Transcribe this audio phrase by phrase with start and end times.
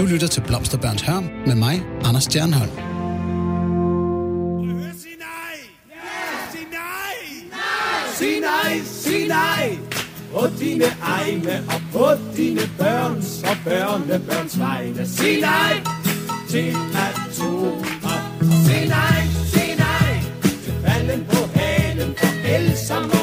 [0.00, 2.70] Du lytter til Blomsterbørns Hørm med mig, Anders Stjernholm.
[5.00, 5.56] Sig nej!
[6.52, 7.16] Sig nej!
[8.14, 8.80] Sig nej!
[8.84, 9.78] Sig nej!
[10.32, 12.06] På dine egne og på
[12.36, 15.06] dine børns og børnebørns vegne.
[15.08, 15.80] Sig nej
[16.48, 18.18] til atomer.
[18.66, 20.22] Sig nej, sig nej
[20.64, 22.14] til falden på halen.
[22.18, 23.19] For Elsa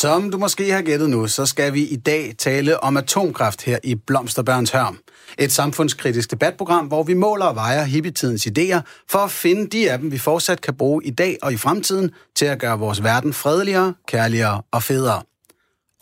[0.00, 3.78] Som du måske har gættet nu, så skal vi i dag tale om atomkraft her
[3.84, 4.98] i Blomsterbørns Hørm.
[5.38, 9.98] Et samfundskritisk debatprogram, hvor vi måler og vejer hippietidens idéer for at finde de af
[9.98, 13.32] dem, vi fortsat kan bruge i dag og i fremtiden til at gøre vores verden
[13.32, 15.22] fredeligere, kærligere og federe.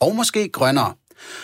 [0.00, 0.94] Og måske grønnere.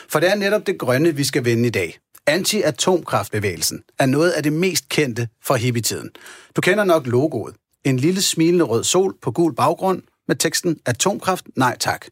[0.09, 1.99] For det er netop det grønne, vi skal vende i dag.
[2.27, 6.11] Anti-atomkraftbevægelsen er noget af det mest kendte fra hippietiden.
[6.57, 7.55] Du kender nok logoet.
[7.85, 12.07] En lille smilende rød sol på gul baggrund med teksten Atomkraft, nej tak.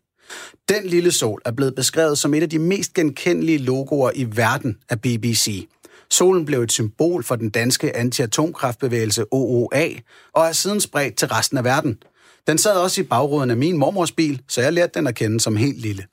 [0.69, 4.79] Den lille sol er blevet beskrevet som et af de mest genkendelige logoer i verden
[4.89, 5.69] af BBC.
[6.11, 9.89] Solen blev et symbol for den danske anti-atomkraftbevægelse OOA,
[10.33, 12.03] og er siden spredt til resten af verden.
[12.47, 15.41] Den sad også i bagruden af min mormors bil, så jeg lærte den at kende
[15.41, 16.07] som helt lille.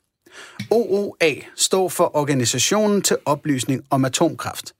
[0.70, 4.72] OOA står for Organisationen til Oplysning om Atomkraft.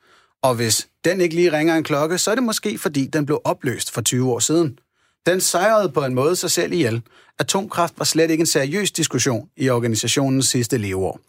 [0.43, 3.41] Og hvis den ikke lige ringer en klokke, så er det måske fordi den blev
[3.45, 4.79] opløst for 20 år siden.
[5.27, 7.03] Den sejrede på en måde sig selv ihjel.
[7.39, 11.21] Atomkraft var slet ikke en seriøs diskussion i organisationens sidste leveår.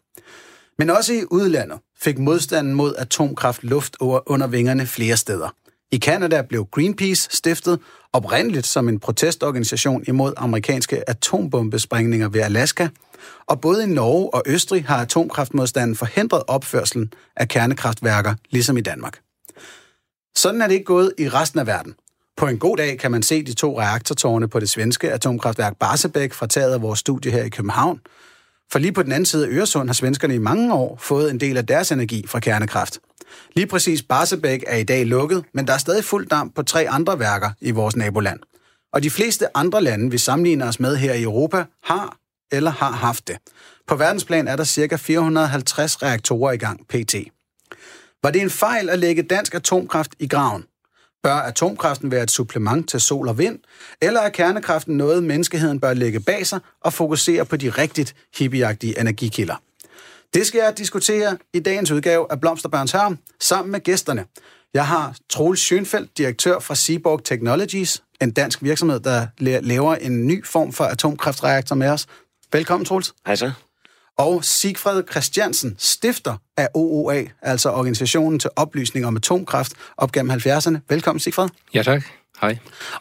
[0.78, 5.56] Men også i udlandet fik modstanden mod atomkraft luft under vingerne flere steder.
[5.92, 7.80] I Kanada blev Greenpeace stiftet
[8.14, 12.88] oprindeligt som en protestorganisation imod amerikanske atombombesprængninger ved Alaska,
[13.45, 19.20] og både i Norge og Østrig har atomkraftmodstanden forhindret opførselen af kernekraftværker, ligesom i Danmark.
[20.36, 21.95] Sådan er det ikke gået i resten af verden.
[22.37, 26.33] På en god dag kan man se de to reaktortårne på det svenske atomkraftværk Barsebäck
[26.33, 28.02] fra taget af vores studie her i København.
[28.71, 31.39] For lige på den anden side af Øresund har svenskerne i mange år fået en
[31.39, 32.99] del af deres energi fra kernekraft.
[33.53, 36.89] Lige præcis Barsebäck er i dag lukket, men der er stadig fuld damp på tre
[36.89, 38.39] andre værker i vores naboland.
[38.93, 42.17] Og de fleste andre lande, vi sammenligner os med her i Europa, har
[42.52, 43.37] eller har haft det.
[43.87, 44.95] På verdensplan er der ca.
[44.95, 47.15] 450 reaktorer i gang pt.
[48.23, 50.64] Var det en fejl at lægge dansk atomkraft i graven?
[51.23, 53.59] Bør atomkraften være et supplement til sol og vind?
[54.02, 58.99] Eller er kernekraften noget, menneskeheden bør lægge bag sig og fokusere på de rigtigt hippieagtige
[58.99, 59.55] energikilder?
[60.33, 64.26] Det skal jeg diskutere i dagens udgave af Blomsterbørns Hørm sammen med gæsterne.
[64.73, 70.45] Jeg har Troels Schönfeldt, direktør fra Seaborg Technologies, en dansk virksomhed, der laver en ny
[70.45, 72.08] form for atomkraftreaktor med os.
[72.53, 73.14] Velkommen, Troels.
[73.26, 73.52] Hej så.
[74.26, 80.77] Og Sigfred Christiansen, stifter af OOA, altså Organisationen til Oplysning om Atomkraft, op gennem 70'erne.
[80.89, 81.49] Velkommen, Sigfred.
[81.73, 82.04] Ja, tak.
[82.42, 82.58] Hej.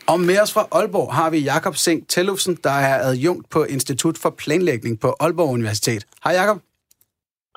[0.06, 4.18] Og med os fra Aalborg har vi Jakob Sink Tellufsen, der er adjunkt på Institut
[4.18, 6.06] for Planlægning på Aalborg Universitet.
[6.24, 6.58] Hej Jakob.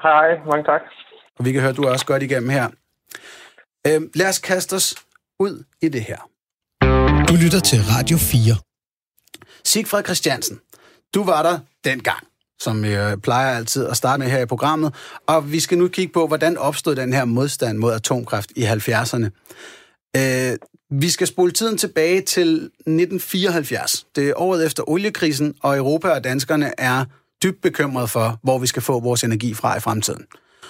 [0.01, 0.81] Hej, mange tak.
[1.39, 2.67] Og vi kan høre, at du er også godt igennem her.
[3.87, 4.95] Øhm, lad os kaste os
[5.39, 6.19] ud i det her.
[7.27, 8.55] Du lytter til Radio 4.
[9.65, 10.59] Sigfred Christiansen,
[11.13, 12.27] du var der dengang,
[12.59, 14.93] som jeg plejer altid at starte med her i programmet.
[15.27, 19.29] Og vi skal nu kigge på, hvordan opstod den her modstand mod atomkraft i 70'erne.
[20.17, 20.57] Øh,
[20.91, 24.05] vi skal spole tiden tilbage til 1974.
[24.15, 27.05] Det er året efter oliekrisen, og Europa og danskerne er
[27.43, 30.25] dybt bekymrede for, hvor vi skal få vores energi fra i fremtiden.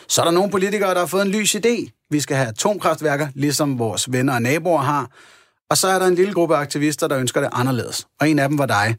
[0.08, 2.08] Så er der nogle politikere, der har fået en lys idé.
[2.10, 5.12] Vi skal have atomkraftværker, ligesom vores venner og naboer har.
[5.70, 8.08] Og så er der en lille gruppe aktivister, der ønsker det anderledes.
[8.20, 8.96] Og en af dem var dig.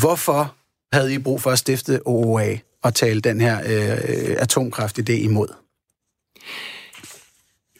[0.00, 0.54] Hvorfor
[0.92, 5.48] havde I brug for at stifte OOA og tale den her øh, atomkraftidé imod?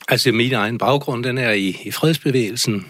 [0.09, 2.87] Altså, min egen baggrund, den er i, i fredsbevægelsen,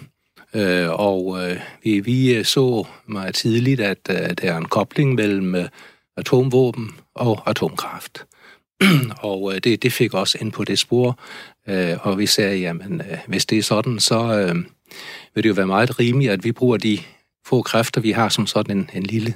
[0.54, 5.14] øh, og øh, vi, vi øh, så meget tidligt, at øh, der er en kobling
[5.14, 5.68] mellem øh,
[6.16, 8.24] atomvåben og atomkraft.
[9.20, 11.18] og øh, det, det fik os ind på det spor,
[11.68, 14.54] øh, og vi sagde, jamen, øh, hvis det er sådan, så øh,
[15.34, 16.98] vil det jo være meget rimeligt, at vi bruger de
[17.46, 19.34] få kræfter, vi har som sådan en, en lille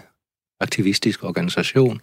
[0.63, 2.01] aktivistisk organisation,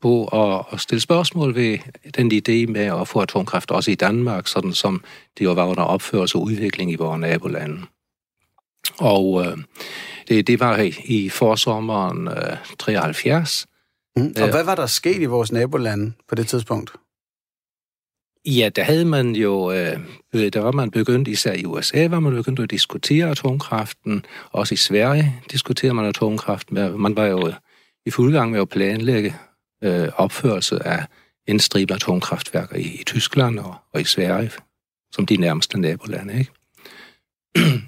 [0.00, 1.78] på at, at stille spørgsmål ved
[2.16, 5.04] den idé med at få atomkraft også i Danmark, sådan som
[5.38, 7.82] det jo var under opførelse og udvikling i vores nabolande.
[8.98, 9.58] Og øh,
[10.28, 13.66] det, det var i, i forsommeren øh, 73.
[14.16, 14.34] Mm.
[14.40, 16.92] Og hvad var der sket i vores nabolande på det tidspunkt?
[18.46, 19.98] Ja, der havde man jo, øh,
[20.32, 24.24] der var man begyndt, især i USA, var man begyndt at diskutere atomkraften.
[24.50, 27.00] Også i Sverige diskuterer man atomkraften.
[27.00, 27.52] Man var jo
[28.08, 29.34] i fuld gang med at planlægge
[29.84, 31.06] øh, opførelse af
[31.46, 34.50] en stribe atomkraftværker i, i Tyskland og, og i Sverige,
[35.12, 36.38] som de nærmeste nabolande.
[36.38, 36.52] Ikke?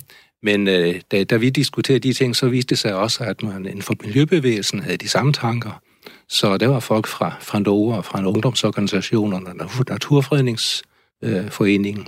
[0.43, 3.67] Men øh, da, da vi diskuterede de ting, så viste det sig også, at man
[3.67, 5.82] inden for miljøbevægelsen havde de samme tanker.
[6.28, 12.06] Så der var folk fra, fra NOA og fra ungdomsorganisationerne og Naturfredningsforeningen.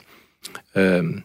[0.77, 1.23] Øh, øhm,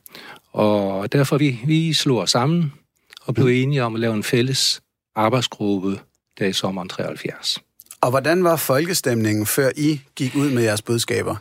[0.52, 2.74] og derfor vi, vi slog os sammen
[3.22, 4.82] og blev enige om at lave en fælles
[5.16, 6.00] arbejdsgruppe
[6.40, 7.64] der i sommeren 73.
[8.02, 11.36] Og hvordan var folkestemningen, før I gik ud med jeres budskaber?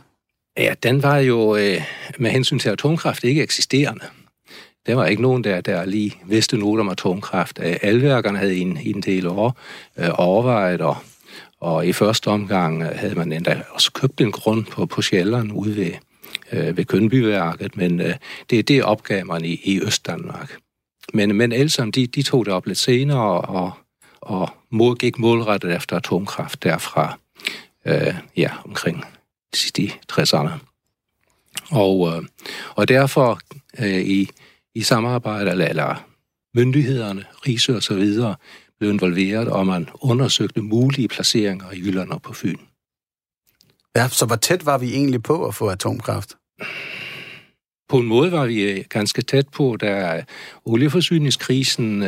[0.57, 1.81] Ja, den var jo øh,
[2.17, 4.05] med hensyn til atomkraft ikke eksisterende.
[4.85, 7.59] Der var ikke nogen, der, der lige vidste noget om atomkraft.
[7.63, 9.57] Øh, alværkerne havde i en, i en del år
[9.97, 10.97] øh, overvejet, og,
[11.59, 15.75] og i første omgang havde man endda også købt en grund på, på Sjælland ude
[15.75, 15.91] ved,
[16.51, 18.15] øh, ved Kønbyværket, men øh,
[18.49, 20.57] det, det opgav man i, i Østdanmark.
[21.13, 23.71] Men, men Elsom, de, de tog det op lidt senere, og, og
[24.69, 27.19] mål, gik målrettet efter atomkraft derfra,
[27.85, 29.03] øh, ja, omkring
[29.53, 30.49] de sidste 60'erne.
[31.71, 32.23] Og, øh,
[32.75, 33.39] og derfor
[33.79, 34.29] øh, i,
[34.75, 36.07] i samarbejde, eller, eller
[36.55, 38.35] myndighederne, Rise og så videre,
[38.79, 42.57] blev involveret, og man undersøgte mulige placeringer i Jylland og på Fyn.
[43.95, 46.35] Ja, så hvor tæt var vi egentlig på at få atomkraft?
[47.89, 50.23] På en måde var vi øh, ganske tæt på, da
[50.65, 52.03] olieforsyningskrisen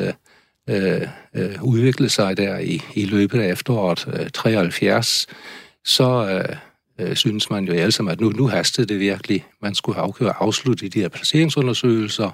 [0.70, 5.28] øh, øh, udvikle udviklede sig der i, i løbet af efteråret øh, 73,
[5.86, 6.56] så øh,
[7.00, 9.46] øh, synes man jo alle sammen, at nu, nu hastede det virkelig.
[9.62, 12.32] Man skulle have afslutte afsluttet de her placeringsundersøgelser,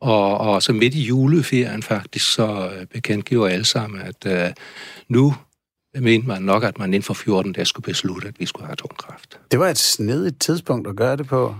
[0.00, 4.52] og, og så midt i juleferien faktisk, så øh, bekendtgjorde alle sammen, at øh,
[5.08, 5.34] nu
[6.00, 8.72] mente man nok, at man inden for 14 dage skulle beslutte, at vi skulle have
[8.72, 9.38] atomkraft.
[9.50, 11.54] Det var et snedigt tidspunkt at gøre det på.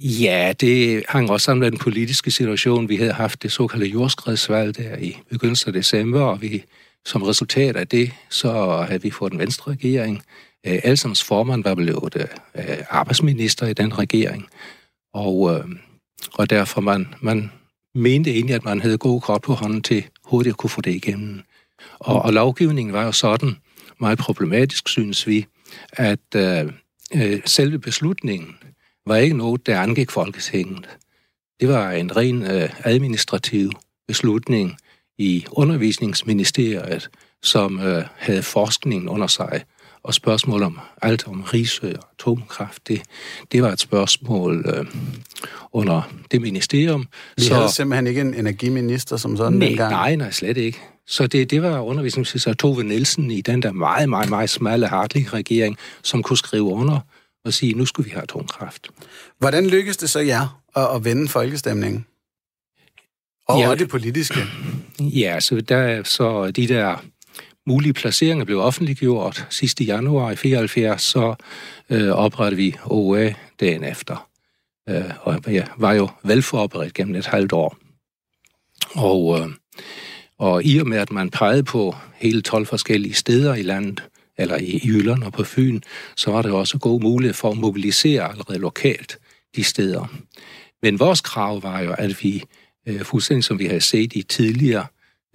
[0.00, 2.88] Ja, det hang også sammen med den politiske situation.
[2.88, 6.64] Vi havde haft det såkaldte jordskredsvalg der i begyndelsen af december, og vi
[7.04, 10.22] som resultat af det, så havde vi fået en venstre regering.
[10.66, 14.48] Øh, Alsams formand var blevet øh, arbejdsminister i den regering,
[15.14, 15.64] og, øh,
[16.34, 17.50] og derfor man, man
[17.94, 20.94] mente egentlig, at man havde gode kort på hånden til hurtigt at kunne få det
[20.94, 21.40] igennem.
[21.98, 23.56] Og, og lovgivningen var jo sådan,
[24.00, 25.46] meget problematisk, synes vi,
[25.92, 28.56] at øh, selve beslutningen
[29.06, 30.88] var ikke noget, der angik Folketinget.
[31.60, 33.70] Det var en ren øh, administrativ
[34.08, 34.76] beslutning
[35.18, 37.10] i undervisningsministeriet,
[37.42, 39.62] som øh, havde forskningen under sig.
[40.02, 43.02] Og spørgsmål om alt om Risø og atomkraft, det,
[43.52, 44.86] det var et spørgsmål øh,
[45.72, 47.06] under det ministerium.
[47.36, 49.90] Vi så, havde simpelthen ikke en energiminister som sådan nej, dengang?
[49.90, 50.78] Nej, nej, slet ikke.
[51.06, 55.28] Så det, det var undervisningsminister Tove Nielsen i den der meget, meget, meget smalle, hartlige
[55.28, 57.00] regering, som kunne skrive under
[57.46, 58.88] og sige, nu skulle vi have atomkraft.
[59.38, 62.06] Hvordan lykkedes det så jer at, at vende folkestemningen?
[63.48, 64.40] Og ja, det politiske?
[65.00, 66.96] Ja, så, der, så de der
[67.66, 71.34] mulige placeringer blev offentliggjort sidste januar i 74, så
[71.90, 74.28] øh, oprettede vi OA dagen efter.
[74.88, 77.76] Øh, og jeg var jo velforberedt gennem et halvt år.
[78.94, 79.48] Og, øh,
[80.38, 84.02] og i og med, at man pegede på hele 12 forskellige steder i landet,
[84.38, 85.80] eller i Jylland og på Fyn,
[86.16, 89.18] så var der også god mulighed for at mobilisere allerede lokalt
[89.56, 90.16] de steder.
[90.82, 92.44] Men vores krav var jo, at vi,
[92.88, 94.86] øh, fuldstændig som vi havde set i tidligere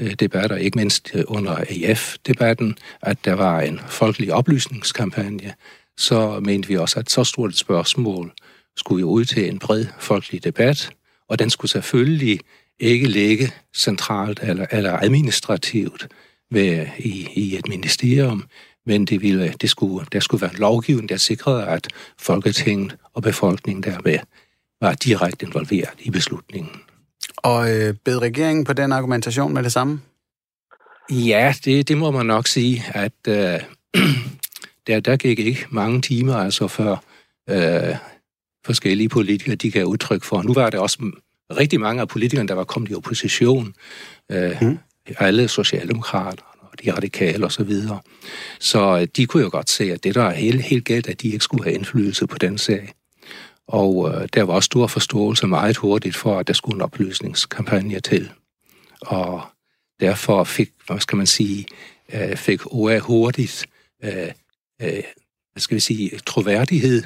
[0.01, 5.53] øh, debatter, ikke mindst øh, under AF-debatten, at der var en folkelig oplysningskampagne,
[5.97, 8.33] så mente vi også, at så stort et spørgsmål
[8.77, 10.89] skulle jo ud til en bred folkelig debat,
[11.29, 12.39] og den skulle selvfølgelig
[12.79, 16.07] ikke ligge centralt eller, eller administrativt
[16.51, 18.43] ved, i, i et ministerium,
[18.85, 21.87] men det, ville, det skulle, der skulle være en lovgivning, der sikrede, at
[22.19, 24.19] Folketinget og befolkningen dermed
[24.81, 26.71] var direkte involveret i beslutningen.
[27.37, 30.01] Og øh, bed regeringen på den argumentation med det samme?
[31.11, 33.59] Ja, det, det må man nok sige, at øh,
[34.87, 36.95] der, der gik ikke mange timer, altså før
[37.49, 37.95] øh,
[38.65, 40.41] forskellige politikere, de gav udtryk for.
[40.41, 41.11] Nu var det også
[41.57, 43.73] rigtig mange af politikerne, der var kommet i opposition.
[44.31, 44.79] Øh, mm.
[45.17, 46.50] Alle socialdemokrater
[46.85, 47.51] de radikale osv.
[47.51, 47.99] Så, videre.
[48.59, 51.21] så øh, de kunne jo godt se, at det der er helt, helt galt, at
[51.21, 52.93] de ikke skulle have indflydelse på den sag.
[53.67, 57.99] Og øh, der var også stor forståelse meget hurtigt for, at der skulle en oplysningskampagne
[57.99, 58.29] til.
[59.01, 59.41] Og
[59.99, 61.65] derfor fik, hvad skal man sige,
[62.13, 63.65] øh, fik OA hurtigt,
[64.03, 64.27] øh,
[64.81, 65.03] øh,
[65.51, 67.03] hvad skal vi sige, troværdighed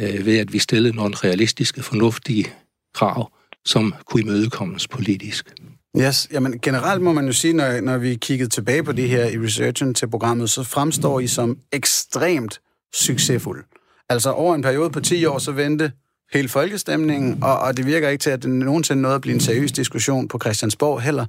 [0.00, 2.52] øh, ved, at vi stillede nogle realistiske, fornuftige
[2.94, 3.32] krav,
[3.64, 5.54] som kunne imødekommes politisk.
[5.98, 9.24] Yes, jamen generelt må man jo sige, når, når vi kiggede tilbage på det her
[9.24, 12.60] i researchen til programmet, så fremstår I som ekstremt
[12.94, 13.64] succesfuld.
[14.08, 15.92] Altså over en periode på 10 år, så vendte
[16.32, 19.40] hele folkestemningen, og, og det virker ikke til, at det nogensinde nåede at blive en
[19.40, 21.26] seriøs diskussion på Christiansborg heller.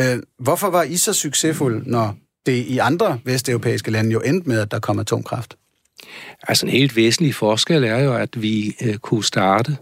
[0.00, 4.60] Øh, hvorfor var I så succesfulde, når det i andre vesteuropæiske lande jo endte med,
[4.60, 5.56] at der kom atomkraft?
[6.48, 9.76] Altså en helt væsentlig forskel er jo, at vi øh, kunne starte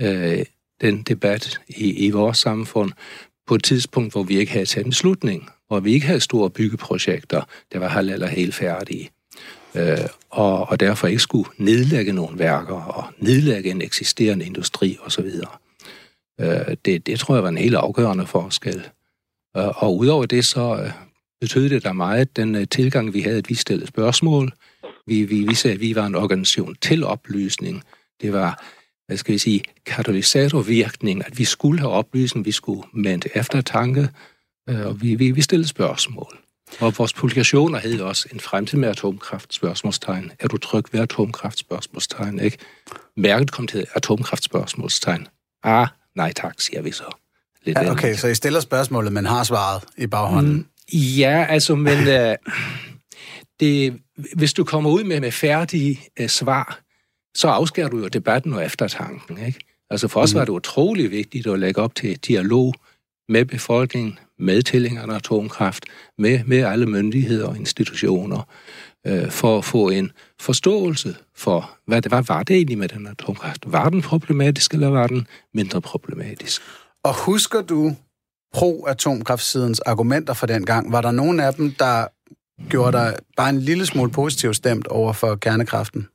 [0.00, 0.44] øh,
[0.80, 2.92] den debat i, i vores samfund
[3.46, 6.50] på et tidspunkt, hvor vi ikke havde taget en beslutning, hvor vi ikke havde store
[6.50, 9.10] byggeprojekter, der var halv eller helt færdige,
[9.74, 9.98] øh,
[10.30, 15.30] og, og derfor ikke skulle nedlægge nogle værker og nedlægge en eksisterende industri osv.
[16.40, 18.88] Øh, det, det tror jeg var en helt afgørende forskel.
[19.56, 20.90] Øh, og udover det, så øh,
[21.40, 24.52] betød det da meget, den øh, tilgang, vi havde, at vi stillede spørgsmål.
[25.06, 27.82] Vi, vi, vi sagde, at vi var en organisation til oplysning.
[28.22, 28.62] Det var,
[29.06, 34.08] hvad skal vi sige, katalysatorvirkning, at vi skulle have oplysning, vi skulle med eftertanke,
[34.66, 36.38] og vi, vi, vi stillede spørgsmål.
[36.80, 40.32] Og vores publikationer hed også En fremtid med atomkraft, spørgsmålstegn.
[40.40, 42.58] Er du tryg ved atomkraft, spørgsmålstegn, ikke?
[43.16, 45.28] Mærket kom til atomkraft, spørgsmålstegn.
[45.62, 47.16] Ah, nej tak, siger vi så.
[47.64, 50.54] Lidt ja, okay, så I stiller spørgsmålet, men har svaret i baghånden?
[50.54, 52.34] Mm, ja, altså, men uh,
[53.60, 54.00] det,
[54.34, 56.80] hvis du kommer ud med, med færdige uh, svar,
[57.36, 59.60] så afskærer du jo debatten og eftertanken, ikke?
[59.90, 60.38] Altså for os mm.
[60.38, 62.74] var det utrolig vigtigt at lægge op til dialog
[63.28, 65.84] med befolkningen, med tilhængerne af atomkraft,
[66.18, 68.48] med, med alle myndigheder og institutioner,
[69.06, 72.22] øh, for at få en forståelse for, hvad det var.
[72.22, 73.72] Var det egentlig med den atomkraft?
[73.72, 76.62] Var den problematisk, eller var den mindre problematisk?
[77.04, 77.96] Og husker du
[78.54, 80.92] pro-atomkraftsidens argumenter for den gang?
[80.92, 82.06] Var der nogen af dem, der
[82.68, 86.08] gjorde dig bare en lille smule positivt stemt over for kernekraften?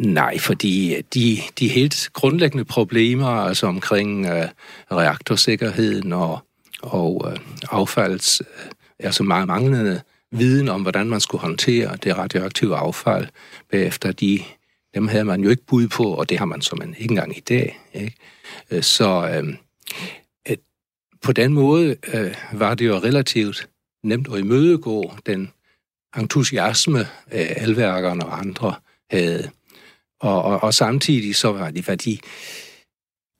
[0.00, 4.48] Nej, fordi øh, de, de helt grundlæggende problemer, altså omkring øh,
[4.92, 6.38] reaktorsikkerheden og,
[6.82, 7.38] og øh,
[7.70, 10.00] affalds, øh, altså meget manglende
[10.32, 13.26] viden om, hvordan man skulle håndtere det radioaktive affald
[13.70, 14.40] bagefter, de,
[14.94, 17.36] dem havde man jo ikke bud på, og det har man som en, ikke engang
[17.36, 17.80] i dag.
[17.94, 18.16] Ikke?
[18.70, 19.54] Øh, så øh,
[20.50, 20.56] øh,
[21.22, 23.68] på den måde øh, var det jo relativt
[24.04, 25.52] nemt at imødegå den
[26.16, 27.00] entusiasme,
[27.32, 28.74] øh, alværkerne og andre
[29.10, 29.50] havde
[30.20, 32.18] og, og, og samtidig så var de, var de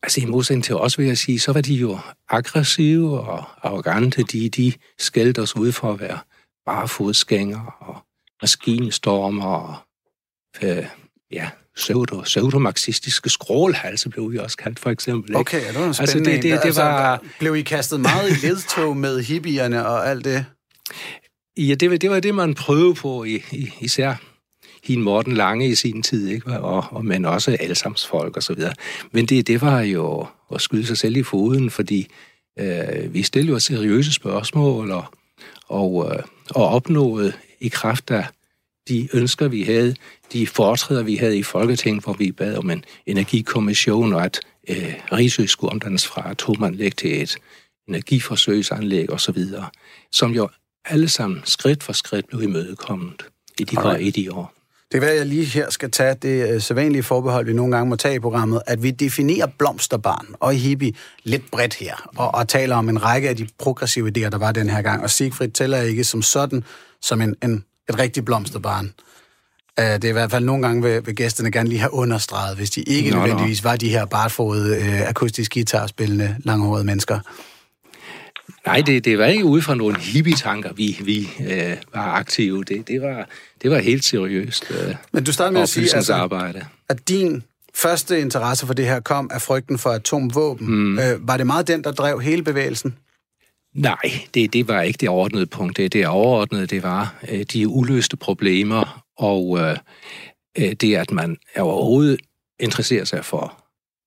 [0.03, 4.23] altså i modsætning til os vil jeg sige, så var de jo aggressive og arrogante.
[4.23, 6.19] De, de skældte os ud for at være
[6.67, 7.97] bare fodskænger og
[8.43, 9.77] maskinstormer og
[10.63, 10.87] øh,
[11.33, 15.31] ja, pseudo, pseudomarxistiske skrålhalse blev vi også kaldt, for eksempel.
[15.31, 15.41] Ikke?
[15.41, 17.23] Okay, det var altså, det, det, det altså, var...
[17.39, 20.47] Blev I kastet meget i ledtog med hippierne og alt det?
[21.57, 24.15] Ja, det var det, var det man prøvede på, i, i, især
[24.85, 26.61] hende Morten Lange i sin tid, ikke?
[26.61, 28.75] Og, og, men også Alsams folk og så videre.
[29.13, 32.07] Men det, det var jo at skyde sig selv i foden, fordi
[32.59, 35.05] øh, vi stillede jo seriøse spørgsmål og,
[35.69, 38.25] og, øh, og opnåede i kraft af
[38.89, 39.97] de ønsker, vi havde,
[40.33, 44.95] de foretræder, vi havde i Folketinget, hvor vi bad om en energikommission, og at øh,
[45.13, 47.37] Rigsø skulle omdannes fra atomanlæg til et
[47.89, 49.45] energiforsøgsanlæg osv.,
[50.13, 50.49] som jo
[50.85, 53.23] alle sammen skridt for skridt blev imødekommet
[53.61, 54.01] i de, okay.
[54.01, 54.60] i de år.
[54.93, 57.89] Det er hvad jeg lige her skal tage det øh, sædvanlige forbehold, vi nogle gange
[57.89, 60.93] må tage i programmet, at vi definerer blomsterbarn og hippie
[61.25, 64.53] lidt bredt her, og, og taler om en række af de progressive idéer, der var
[64.53, 65.03] den her gang.
[65.03, 66.65] Og Siegfried tæller ikke som sådan,
[67.03, 68.93] som en, en, et rigtigt blomsterbarn.
[69.81, 72.57] Uh, det er i hvert fald nogle gange, vil, vil gæsterne gerne lige have understreget,
[72.57, 77.19] hvis de ikke nå, nødvendigvis var de her bartfodede, uh, akustisk guitarspillende, langhårede mennesker.
[78.67, 82.65] Nej, det, det var ikke ud fra nogle hippie-tanker, vi, vi øh, var aktive.
[82.65, 83.29] Det, det, var,
[83.63, 86.49] det var helt seriøst øh, Men du startede med at sige, altså,
[86.89, 87.43] at din
[87.75, 90.71] første interesse for det her kom af frygten for atomvåben.
[90.71, 90.99] Mm.
[90.99, 92.97] Øh, var det meget den, der drev hele bevægelsen?
[93.75, 93.97] Nej,
[94.35, 95.77] det, det var ikke det overordnede punkt.
[95.77, 99.77] Det, det overordnede, det var øh, de uløste problemer, og øh,
[100.59, 102.21] øh det, at man overhovedet
[102.61, 103.65] interesserer sig for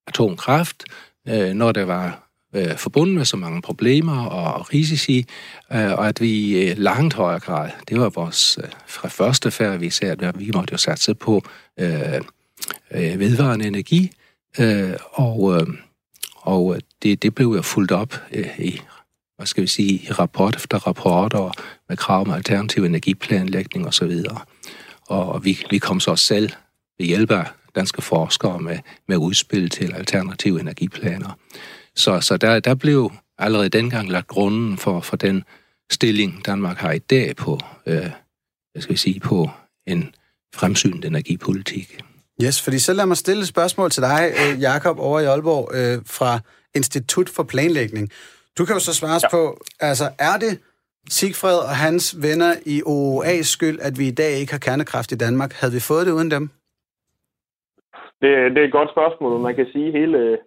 [0.08, 0.84] atomkraft,
[1.28, 5.26] øh, når der var øh, forbundet med så mange problemer og risici,
[5.74, 9.52] øh, og at vi i øh, langt højere grad, det var vores øh, fra første
[9.52, 11.44] færd, vi sagde, at vi måtte jo satse på
[11.80, 12.22] øh,
[12.92, 14.12] øh, vedvarende energi,
[14.60, 15.68] øh, og, øh,
[16.36, 18.82] og det, det blev jo fuldt op øh, i
[19.36, 21.54] hvad skal vi sige, i rapport efter rapport, og
[21.90, 24.24] med krav om alternativ energiplanlægning osv.
[25.06, 26.50] Og, og vi, vi kom så også selv
[27.00, 27.46] ved hjælp af
[27.76, 31.38] danske forskere med, med udspil til alternative energiplaner.
[31.96, 35.44] Så, så der, der blev allerede dengang lagt grunden for, for den
[35.92, 38.10] stilling, Danmark har i dag på, øh,
[38.76, 39.50] jeg skal sige, på
[39.88, 40.16] en
[40.56, 42.00] fremsynet energipolitik.
[42.44, 45.70] Yes, fordi så lad mig stille et spørgsmål til dig, øh, Jakob over i Aalborg,
[45.74, 46.40] øh, fra
[46.76, 48.10] Institut for Planlægning.
[48.58, 49.30] Du kan jo så svare ja.
[49.32, 50.54] på, altså er det
[51.10, 55.18] Sigfred og hans venner i OOA's skyld, at vi i dag ikke har kernekraft i
[55.26, 55.52] Danmark?
[55.54, 56.50] Havde vi fået det uden dem?
[58.22, 59.42] Det, det er et godt spørgsmål.
[59.42, 60.38] Man kan sige, hele,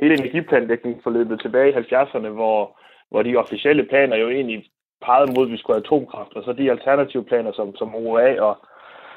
[0.00, 2.78] hele energiplanlægningsforløbet tilbage i 70'erne, hvor,
[3.10, 4.66] hvor de officielle planer jo egentlig
[5.04, 8.40] pegede mod, at vi skulle have atomkraft, og så de alternative planer som, som OA
[8.40, 8.56] og,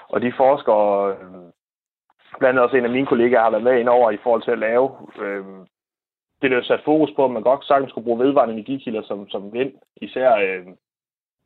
[0.10, 1.50] og de forskere, øh,
[2.40, 4.52] blandt andet også en af mine kollegaer, har været med ind over i forhold til
[4.52, 4.90] at lave.
[5.22, 5.46] Øh,
[6.42, 9.54] det blev sat fokus på, at man godt sagtens skulle bruge vedvarende energikilder som, som
[9.54, 10.66] vind, især øh,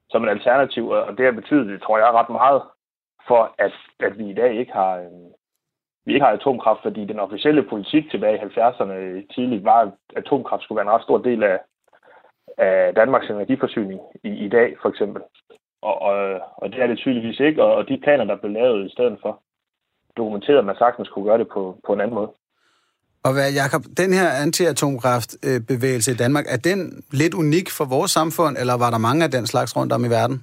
[0.10, 2.62] som en alternativ, og det har betydet, tror jeg, ret meget
[3.28, 5.32] for, at, at vi i dag ikke har, øh,
[6.06, 8.96] vi ikke har atomkraft, fordi den officielle politik tilbage i 70'erne
[9.36, 11.60] tidligt var, at atomkraft skulle være en ret stor del af,
[12.58, 15.22] af Danmarks energiforsyning i, i dag, for eksempel.
[15.82, 18.86] Og, og, og det er det tydeligvis ikke, og, og de planer, der blev lavet
[18.86, 19.42] i stedet for,
[20.18, 22.32] dokumenterede, at man sagtens kunne gøre det på, på en anden måde.
[23.26, 26.80] Og hvad, Jacob, den her anti-atomkraftbevægelse i Danmark, er den
[27.12, 30.10] lidt unik for vores samfund, eller var der mange af den slags rundt om i
[30.18, 30.38] verden?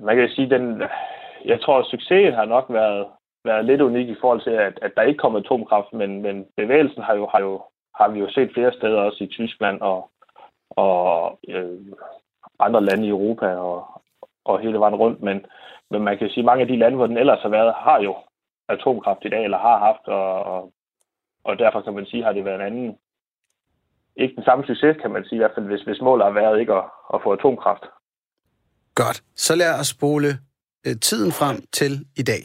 [0.00, 0.82] Man kan sige, den,
[1.44, 3.06] jeg tror, at succesen har nok været,
[3.44, 7.02] været lidt unik i forhold til, at, at der ikke kommer atomkraft, men, men bevægelsen
[7.02, 7.62] har jo, har jo
[7.94, 10.10] har vi jo set flere steder, også i Tyskland og,
[10.70, 11.78] og øh,
[12.58, 14.02] andre lande i Europa og,
[14.44, 15.22] og hele vejen rundt.
[15.22, 15.46] Men,
[15.90, 18.00] men man kan sige, at mange af de lande, hvor den ellers har været, har
[18.02, 18.16] jo
[18.68, 20.72] atomkraft i dag, eller har haft, og, og,
[21.44, 22.98] og derfor kan man sige, har det været en anden,
[24.16, 26.60] ikke den samme succes, kan man sige, i hvert fald hvis, hvis målet har været
[26.60, 26.84] ikke at,
[27.14, 27.84] at få atomkraft.
[28.94, 29.22] Godt.
[29.36, 30.28] Så lad os spole
[30.86, 32.42] øh, tiden frem til i dag.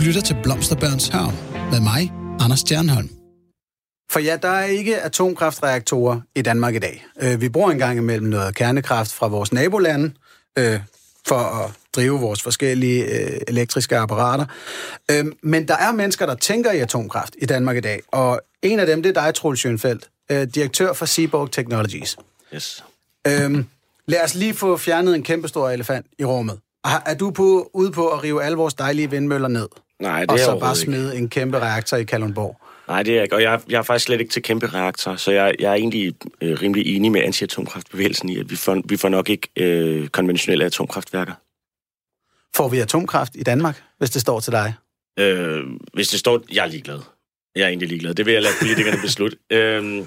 [0.00, 1.32] Du lytter til Blomsterbørns Hørm
[1.70, 3.08] med mig, Anders Stjernholm.
[4.10, 7.06] For ja, der er ikke atomkraftreaktorer i Danmark i dag.
[7.22, 10.12] Øh, vi bruger engang imellem noget kernekraft fra vores nabolande
[10.58, 10.80] øh,
[11.28, 14.46] for at drive vores forskellige øh, elektriske apparater.
[15.10, 18.80] Øh, men der er mennesker, der tænker i atomkraft i Danmark i dag, og en
[18.80, 22.16] af dem, det er dig, Troels Schönfeldt, øh, direktør for Seaborg Technologies.
[22.54, 22.84] Yes.
[23.26, 23.66] Øhm,
[24.06, 26.58] lad os lige få fjernet en kæmpestor elefant i rummet.
[26.84, 29.68] Er, er du på, ude på at rive alle vores dejlige vindmøller ned?
[30.00, 32.60] Nej, det og så bare smide en kæmpe reaktor i Kalundborg?
[32.88, 33.34] Nej, det er ikke.
[33.34, 36.14] Og jeg, jeg er faktisk slet ikke til kæmpe reaktor, så jeg, jeg er egentlig
[36.40, 40.64] øh, rimelig enig med anti-atomkraftbevægelsen i, at vi får, vi får nok ikke øh, konventionelle
[40.64, 41.32] atomkraftværker.
[42.56, 44.74] Får vi atomkraft i Danmark, hvis det står til dig?
[45.18, 46.40] Øh, hvis det står...
[46.52, 47.00] Jeg er ligeglad.
[47.56, 48.14] Jeg er egentlig ligeglad.
[48.14, 49.36] Det vil jeg lade politikerne beslutte.
[49.50, 50.06] øh,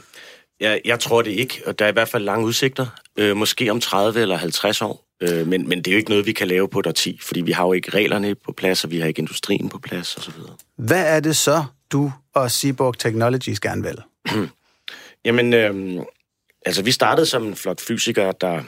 [0.59, 2.85] jeg, jeg tror det ikke, og der er i hvert fald lange udsigter.
[3.19, 5.05] Øh, måske om 30 eller 50 år.
[5.23, 7.41] Øh, men, men det er jo ikke noget, vi kan lave på et årti, fordi
[7.41, 10.33] vi har jo ikke reglerne på plads, og vi har ikke industrien på plads osv.
[10.75, 13.97] Hvad er det så, du og Seaborg Technologies gerne vil?
[15.25, 16.03] Jamen, øh,
[16.65, 18.63] altså vi startede som en flok fysikere, der...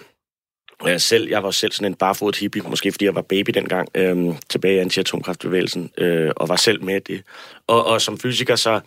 [0.86, 3.88] Jeg, selv, jeg var selv sådan en barefodet hippie, måske fordi jeg var baby dengang,
[3.96, 7.24] øh, tilbage i anti-atomkraftbevægelsen, øh, og var selv med i det.
[7.68, 8.80] Og, og som fysiker, så,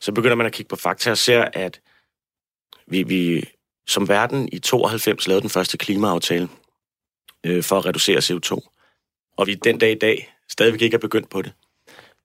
[0.00, 1.80] så begynder man at kigge på fakta og ser, at
[2.86, 3.44] vi, vi
[3.86, 6.48] som verden i 92 lavede den første klimaaftale
[7.44, 8.70] øh, for at reducere CO2.
[9.36, 11.52] Og vi den dag i dag stadigvæk ikke er begyndt på det.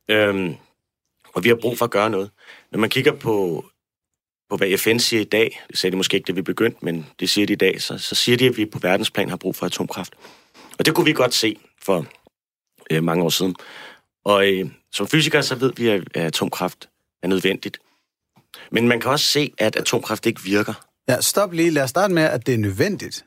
[0.10, 0.56] Øhm,
[1.34, 2.32] og vi har brug for at gøre noget.
[2.72, 3.66] Når man kigger på,
[4.50, 7.06] på hvad FN siger i dag, det sagde de måske ikke, det vi begyndte, men
[7.20, 9.56] det siger de i dag, så, så siger de, at vi på verdensplan har brug
[9.56, 10.14] for atomkraft.
[10.80, 12.06] Og det kunne vi godt se for
[12.92, 13.56] øh, mange år siden.
[14.24, 16.90] Og øh, som fysikere, så ved vi, at atomkraft
[17.24, 17.80] er nødvendigt.
[18.72, 20.74] Men man kan også se, at atomkraft ikke virker.
[21.08, 21.70] Ja, stop lige.
[21.70, 23.26] Lad os starte med, at det er nødvendigt.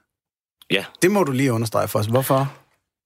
[0.73, 0.85] Ja.
[1.03, 2.07] Det må du lige understrege for os.
[2.07, 2.53] Hvorfor?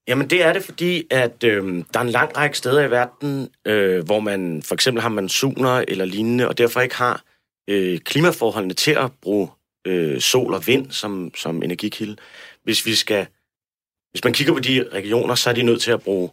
[0.09, 3.49] Jamen det er det, fordi at øh, der er en lang række steder i verden,
[3.67, 7.23] øh, hvor man for eksempel har monsuner eller lignende, og derfor ikke har
[7.71, 9.49] øh, klimaforholdene til at bruge
[9.87, 12.17] øh, sol og vind som, som energikilde.
[12.65, 13.27] Hvis vi skal,
[14.11, 16.31] hvis man kigger på de regioner, så er de nødt til at bruge,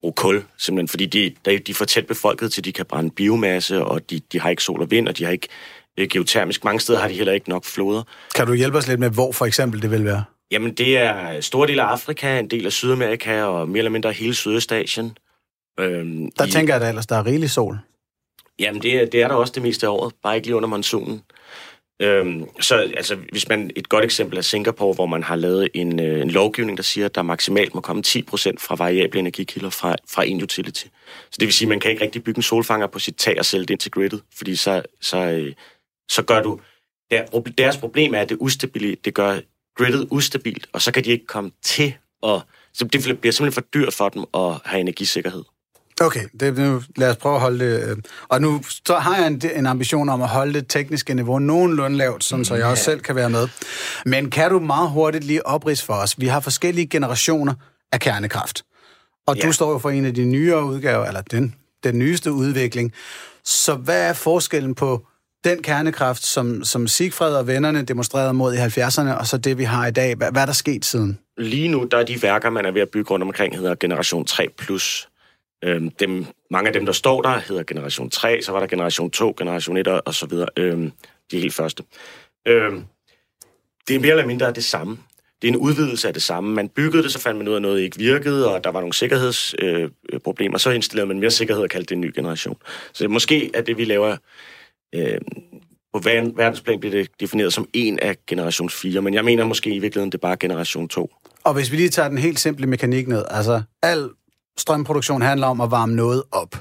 [0.00, 3.84] bruge kul, simpelthen, fordi de, de er for tæt befolket til, de kan brænde biomasse,
[3.84, 5.48] og de, de har ikke sol og vind, og de har ikke
[5.98, 6.64] øh, geotermisk.
[6.64, 8.02] Mange steder har de heller ikke nok floder.
[8.34, 10.24] Kan du hjælpe os lidt med, hvor for eksempel det vil være?
[10.52, 14.12] Jamen, det er store del af Afrika, en del af Sydamerika og mere eller mindre
[14.12, 15.16] hele Sydøstasien.
[15.80, 17.78] Øhm, Der i, tænker jeg da ellers, der er rigelig sol.
[18.58, 20.68] Jamen, det er, det er der også det meste af året, bare ikke lige under
[20.68, 21.22] monsunen.
[22.02, 26.00] Øhm, så altså, hvis man et godt eksempel er Singapore, hvor man har lavet en,
[26.00, 29.96] øh, en lovgivning, der siger, at der maksimalt må komme 10% fra variable energikilder fra,
[30.10, 30.86] fra en utility.
[31.30, 33.38] Så det vil sige, at man kan ikke rigtig bygge en solfanger på sit tag
[33.38, 35.52] og sælge det ind til gridet, fordi så, så, øh,
[36.10, 36.60] så gør du...
[37.10, 39.38] Der, deres problem er, at det, ustabile, det gør
[39.78, 41.94] gridet ustabilt, og så kan de ikke komme til
[42.26, 42.42] at...
[42.74, 45.42] Så det bliver simpelthen for dyrt for dem at have energisikkerhed.
[46.00, 47.88] Okay, det, nu, lad os prøve at holde det.
[47.90, 47.96] øh,
[48.28, 51.96] Og nu så har jeg en, en ambition om at holde det tekniske niveau nogenlunde
[51.96, 53.48] lavt, sådan, så jeg også selv kan være med.
[54.06, 56.20] Men kan du meget hurtigt lige oprids for os?
[56.20, 57.54] Vi har forskellige generationer
[57.92, 58.62] af kernekraft.
[59.26, 59.40] Og ja.
[59.42, 59.46] Ja.
[59.46, 61.54] du står jo for en af de nyere udgaver, eller den,
[61.84, 62.92] den nyeste udvikling.
[63.44, 65.06] Så hvad er forskellen på
[65.44, 69.64] den kernekraft, som, som Sigfred og vennerne demonstrerede mod i 70'erne, og så det, vi
[69.64, 70.14] har i dag?
[70.14, 71.18] Hvad, hvad er der sket siden?
[71.36, 74.26] Lige nu, der er de værker, man er ved at bygge rundt omkring, hedder Generation
[74.30, 74.46] 3+.
[74.58, 75.08] Plus.
[75.64, 79.10] Øhm, dem, mange af dem, der står der, hedder Generation 3, så var der Generation
[79.10, 80.48] 2, Generation 1 og så videre.
[80.56, 80.92] Øhm,
[81.30, 81.82] de helt første.
[82.48, 82.84] Øhm,
[83.88, 84.98] det er mere eller mindre det samme.
[85.42, 86.54] det er en udvidelse af det samme.
[86.54, 88.80] Man byggede det, så fandt man ud af, at noget ikke virkede, og der var
[88.80, 90.52] nogle sikkerhedsproblemer.
[90.52, 92.56] Øh, øh så installerede man mere sikkerhed og kaldte det en ny generation.
[92.92, 94.16] Så måske er det, vi laver
[94.94, 95.18] øh,
[95.92, 99.78] på verdensplan, bliver det defineret som en af generation 4, men jeg mener måske i
[99.78, 101.10] virkeligheden, det er bare generation 2.
[101.44, 104.10] Og hvis vi lige tager den helt simple mekanik ned, altså al
[104.58, 106.56] strømproduktion handler om at varme noget op,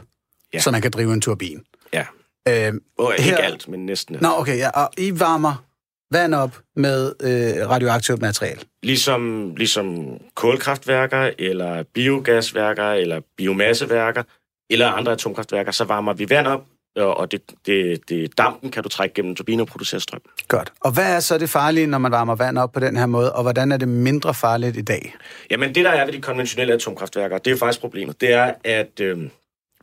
[0.54, 0.60] ja.
[0.60, 1.64] så man kan drive en turbin.
[1.94, 2.06] Ja.
[2.48, 3.38] Øh, og ikke her...
[3.38, 4.18] alt, men næsten.
[4.22, 5.64] Nå, okay, ja, og I varmer
[6.12, 8.62] vand op med øh, radioaktivt materiale.
[8.84, 14.24] Ligesom, ligesom kulkraftværker, eller biogasværker, eller biomasseværker,
[14.70, 16.66] eller andre atomkraftværker, så varmer vi vand op,
[16.96, 20.22] og det, det, det dampen kan du trække gennem turbinen og producere strøm.
[20.48, 20.74] Godt.
[20.80, 23.34] Og hvad er så det farlige, når man varmer vand op på den her måde,
[23.34, 25.16] og hvordan er det mindre farligt i dag?
[25.52, 29.00] Jamen det, der er ved de konventionelle atomkraftværker, det er faktisk problemet, det er, at
[29.00, 29.18] øh,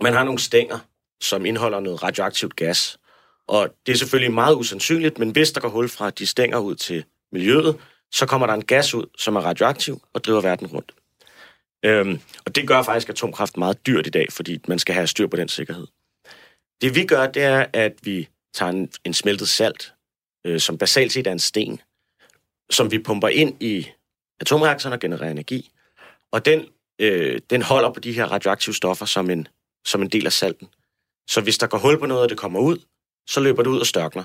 [0.03, 0.79] man har nogle stænger,
[1.21, 2.99] som indeholder noget radioaktivt gas.
[3.49, 6.75] Og det er selvfølgelig meget usandsynligt, men hvis der går hul fra de stænger ud
[6.75, 7.77] til miljøet,
[8.13, 10.93] så kommer der en gas ud, som er radioaktiv og driver verden rundt.
[11.85, 15.27] Øhm, og det gør faktisk atomkraft meget dyrt i dag, fordi man skal have styr
[15.27, 15.87] på den sikkerhed.
[16.81, 19.95] Det vi gør, det er, at vi tager en, en smeltet salt,
[20.47, 21.81] øh, som basalt set er en sten,
[22.71, 23.87] som vi pumper ind i
[24.41, 25.71] atomreaktoren og genererer energi.
[26.33, 26.67] Og den,
[26.99, 29.49] øh, den holder på de her radioaktive stoffer som en,
[29.85, 30.69] som en del af salten.
[31.29, 32.79] Så hvis der går hul på noget, og det kommer ud,
[33.29, 34.25] så løber det ud og størkner.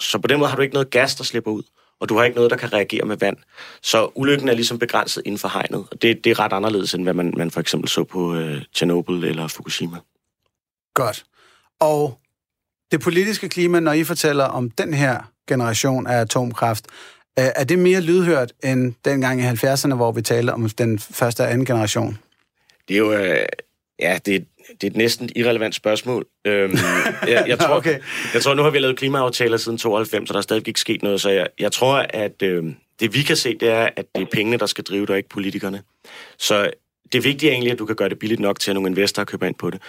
[0.00, 1.62] Så på den måde har du ikke noget gas, der slipper ud,
[2.00, 3.36] og du har ikke noget, der kan reagere med vand.
[3.82, 7.02] Så ulykken er ligesom begrænset inden for hegnet, og det, det er ret anderledes, end
[7.02, 9.96] hvad man, man for eksempel så på øh, Tjernobyl eller Fukushima.
[10.94, 11.24] Godt.
[11.80, 12.18] Og
[12.90, 16.86] det politiske klima, når I fortæller om den her generation af atomkraft,
[17.38, 21.40] øh, er det mere lydhørt end dengang i 70'erne, hvor vi talte om den første
[21.40, 22.18] og anden generation?
[22.88, 23.12] Det er jo...
[23.12, 23.46] Øh,
[24.00, 24.46] ja, det,
[24.80, 26.26] det er et næsten irrelevant spørgsmål.
[26.44, 26.78] Øhm,
[27.28, 28.00] jeg, jeg, tror, okay.
[28.34, 31.02] jeg tror, nu har vi lavet klimaaftaler siden 92, så der er stadig ikke sket
[31.02, 31.20] noget.
[31.20, 32.64] Så jeg, jeg tror, at øh,
[33.00, 35.16] det vi kan se, det er, at det er pengene, der skal drive det, og
[35.16, 35.82] ikke politikerne.
[36.38, 36.70] Så
[37.12, 39.24] det vigtige er egentlig, at du kan gøre det billigt nok til, at nogle investorer
[39.24, 39.82] køber ind på det.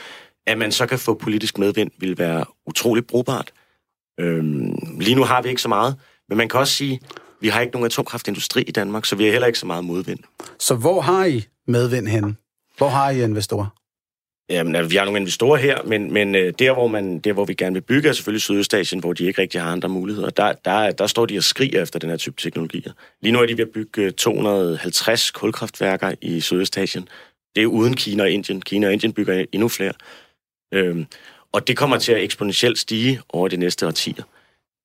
[0.47, 3.51] At man så kan få politisk medvind, vil være utroligt brugbart.
[4.19, 5.95] Øhm, lige nu har vi ikke så meget,
[6.29, 6.99] men man kan også sige,
[7.41, 10.19] vi har ikke nogen atomkraftindustri i Danmark, så vi har heller ikke så meget modvind.
[10.59, 12.35] Så hvor har I medvind henne?
[12.77, 13.67] Hvor har I investorer?
[14.49, 17.45] Jamen, altså, vi har nogle investorer her, men, men øh, der, hvor man, der, hvor
[17.45, 20.29] vi gerne vil bygge, er selvfølgelig Sydøstasien, hvor de ikke rigtig har andre muligheder.
[20.29, 22.91] Der, der, der står de og skriger efter den her type teknologier.
[23.21, 27.07] Lige nu er de ved at bygge 250 kulkraftværker i Sydøstasien.
[27.55, 28.61] Det er uden Kina og Indien.
[28.61, 29.93] Kina og Indien bygger endnu flere.
[30.71, 31.05] Øhm,
[31.51, 34.23] og det kommer til at eksponentielt stige over de næste årtier.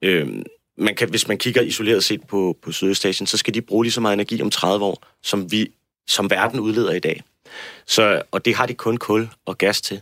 [0.02, 0.44] Øhm,
[0.78, 3.92] man kan, hvis man kigger isoleret set på, på Sydøstasien, så skal de bruge lige
[3.92, 5.72] så meget energi om 30 år, som, vi,
[6.06, 7.22] som verden udleder i dag.
[7.86, 10.00] Så, og det har de kun kul og gas til.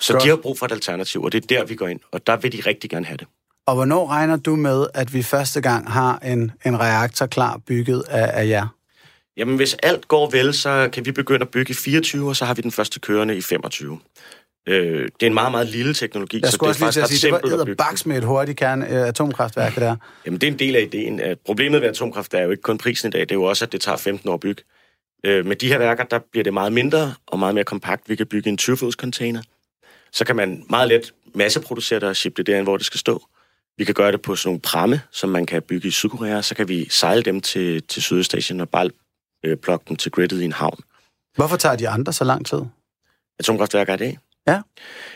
[0.00, 0.22] Så Godt.
[0.22, 2.00] de har brug for et alternativ, og det er der, vi går ind.
[2.12, 3.26] Og der vil de rigtig gerne have det.
[3.66, 8.04] Og hvornår regner du med, at vi første gang har en, en reaktor klar bygget
[8.08, 8.66] af, af jer?
[9.36, 12.44] Jamen, hvis alt går vel, så kan vi begynde at bygge i 24, og så
[12.44, 13.98] har vi den første kørende i 25.
[14.68, 17.18] Øh, det er en meget, meget lille teknologi, jeg så det er faktisk ret sige,
[17.18, 19.96] simpelt det var baks med et hurtigt kerne øh, atomkraftværk der.
[20.26, 21.20] Jamen, det er en del af ideen.
[21.46, 23.72] Problemet ved atomkraft er jo ikke kun prisen i dag, det er jo også, at
[23.72, 24.62] det tager 15 år at bygge.
[25.24, 28.08] Øh, med de her værker, der bliver det meget mindre og meget mere kompakt.
[28.08, 29.42] Vi kan bygge en 20-fods container.
[30.12, 33.26] Så kan man meget let masseproducere det og shippe det derind, hvor det skal stå.
[33.78, 36.42] Vi kan gøre det på sådan nogle pramme, som man kan bygge i Sydkorea.
[36.42, 38.90] Så kan vi sejle dem til, til Sydøstasien og bare
[39.44, 40.78] øh, plukke dem til gridet i en havn.
[41.34, 42.60] Hvorfor tager de andre så lang tid?
[43.38, 44.18] Atomkraftværker i dag?
[44.48, 44.60] Ja.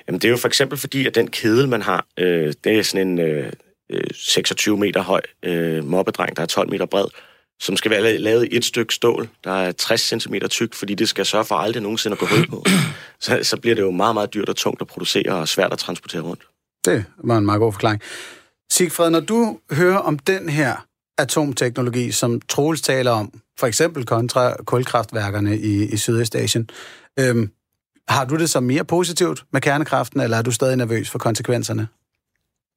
[0.09, 2.83] Jamen, det er jo for eksempel fordi, at den kedel, man har, øh, det er
[2.83, 3.53] sådan en øh,
[4.15, 7.07] 26 øh, meter høj øh, mobbedreng, der er 12 meter bred
[7.63, 11.09] som skal være lavet i et stykke stål, der er 60 cm tykt, fordi det
[11.09, 12.65] skal sørge for aldrig nogensinde at gå hul på.
[13.21, 15.79] Så, så bliver det jo meget, meget dyrt og tungt at producere og svært at
[15.79, 16.43] transportere rundt.
[16.85, 18.03] Det var en meget god forklaring.
[18.73, 20.87] Sigfred, når du hører om den her
[21.19, 26.71] atomteknologi, som Troels taler om, for eksempel kontra kulkraftværkerne i, i Sydøstasien,
[27.19, 27.51] øhm,
[28.13, 31.89] har du det så mere positivt med kernekraften, eller er du stadig nervøs for konsekvenserne?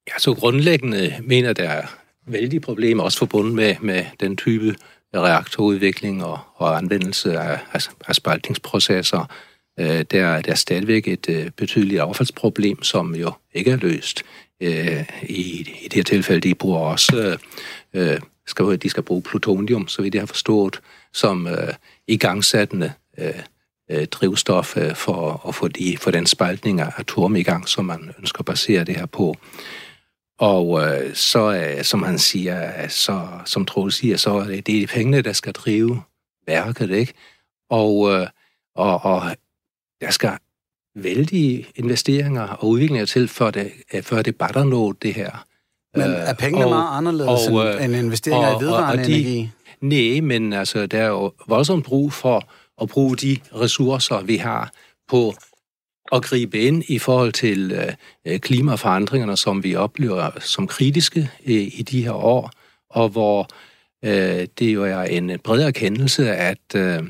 [0.07, 1.81] Ja, så grundlæggende mener der
[2.27, 4.75] vældige problemer, også forbundet med, med den type
[5.15, 7.59] reaktorudvikling og, og anvendelse af,
[8.07, 9.31] af spaltningsprocesser.
[9.79, 14.23] Øh, der, der er stadigvæk et øh, betydeligt affaldsproblem, som jo ikke er løst.
[14.61, 17.37] Øh, i, I det her tilfælde, de bruger også,
[17.93, 20.79] øh, skal, de skal bruge plutonium, så vidt jeg har forstået,
[21.13, 21.73] som øh,
[22.07, 23.33] igangsættende øh,
[23.89, 27.85] øh drivstof øh, for at få, de, for den spaltning af atom i gang, som
[27.85, 29.35] man ønsker at basere det her på.
[30.39, 34.83] Og øh, så, øh, som han siger, så, som Troels siger, så er det, det
[34.83, 36.01] er pengene, der skal drive
[36.47, 37.13] værket, ikke?
[37.69, 38.27] Og, øh,
[38.75, 39.35] og, og
[40.01, 40.37] der skal
[40.95, 43.71] vældige investeringer og udviklinger til, før det,
[44.01, 45.45] før det bare nå det her.
[45.95, 49.13] Men er pengene og, meget anderledes og, end, end investeringer og, i vedvarende og de,
[49.13, 49.49] energi?
[49.81, 52.49] Nej, men altså, der er jo voldsomt brug for
[52.81, 54.71] at bruge de ressourcer, vi har
[55.07, 55.33] på
[56.11, 57.71] at gribe ind i forhold til
[58.25, 62.51] øh, klimaforandringerne, som vi oplever som kritiske øh, i de her år,
[62.89, 63.47] og hvor
[64.05, 67.03] øh, det jo er en bred erkendelse, at, øh,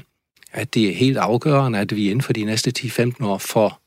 [0.51, 3.81] at det er helt afgørende, at vi inden for de næste 10-15 år får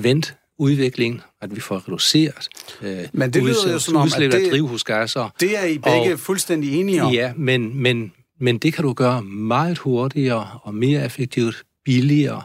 [0.00, 2.48] vendt udvikling, at vi får reduceret
[2.82, 5.34] øh, men det lyder jo som om, at det, drivhusgasser.
[5.40, 7.12] Det er I begge og, fuldstændig enige om.
[7.12, 12.42] Ja, men, men, men det kan du gøre meget hurtigere og mere effektivt, billigere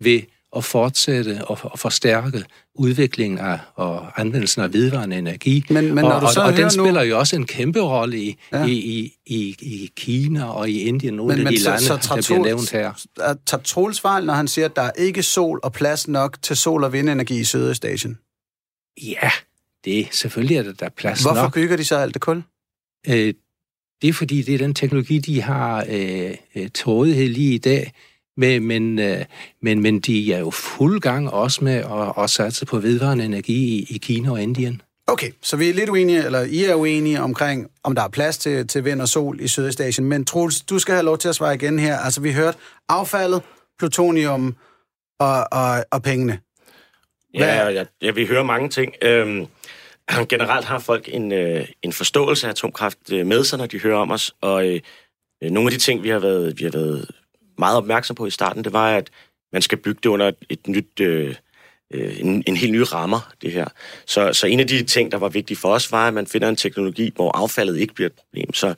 [0.00, 0.20] ved
[0.56, 5.64] at fortsætte og, og forstærke udviklingen af og anvendelsen af vedvarende energi.
[5.70, 6.70] Men, men og, og, og den nu...
[6.70, 8.64] spiller jo også en kæmpe rolle i, ja.
[8.64, 11.98] i, i, i, i Kina og i Indien, nogle men, af de så, lande, så,
[12.02, 12.92] så der bliver nævnt her.
[13.46, 16.84] Tager Troels når han siger, at der er ikke sol og plads nok til sol-
[16.84, 18.18] og vindenergi i Sydøstasien?
[19.02, 19.30] Ja,
[19.84, 21.42] det selvfølgelig er der, der er plads Hvorfor nok.
[21.42, 22.42] Hvorfor bygger de så alt det kul?
[23.08, 23.34] Øh,
[24.02, 27.58] det er fordi, det er den teknologi, de har øh, øh til rådighed lige i
[27.58, 27.92] dag.
[28.36, 29.24] Men, men, øh,
[29.62, 33.54] men, men de er jo fuld gang også med at, at satse på vedvarende energi
[33.54, 34.82] i, i Kina og Indien.
[35.06, 38.38] Okay, så vi er lidt uenige, eller I er uenige omkring, om der er plads
[38.38, 40.08] til, til vind og sol i Sydøstasien.
[40.08, 41.98] Men Troels, du skal have lov til at svare igen her.
[41.98, 43.42] Altså, vi hørte affaldet,
[43.78, 44.56] plutonium
[45.20, 46.38] og, og, og pengene.
[47.36, 47.46] Hvad?
[47.46, 48.94] Ja, ja, ja, vi hører mange ting.
[49.02, 49.46] Øhm,
[50.28, 53.98] generelt har folk en, øh, en forståelse af atomkraft øh, med sig, når de hører
[53.98, 54.80] om os, og øh,
[55.42, 57.10] øh, nogle af de ting, vi har været, vi har været
[57.58, 59.10] meget opmærksom på i starten, det var, at
[59.52, 61.34] man skal bygge det under et nyt, øh,
[61.92, 63.66] øh, en, en helt ny rammer, det her.
[64.06, 66.48] Så, så en af de ting, der var vigtige for os, var, at man finder
[66.48, 68.54] en teknologi, hvor affaldet ikke bliver et problem.
[68.54, 68.74] Så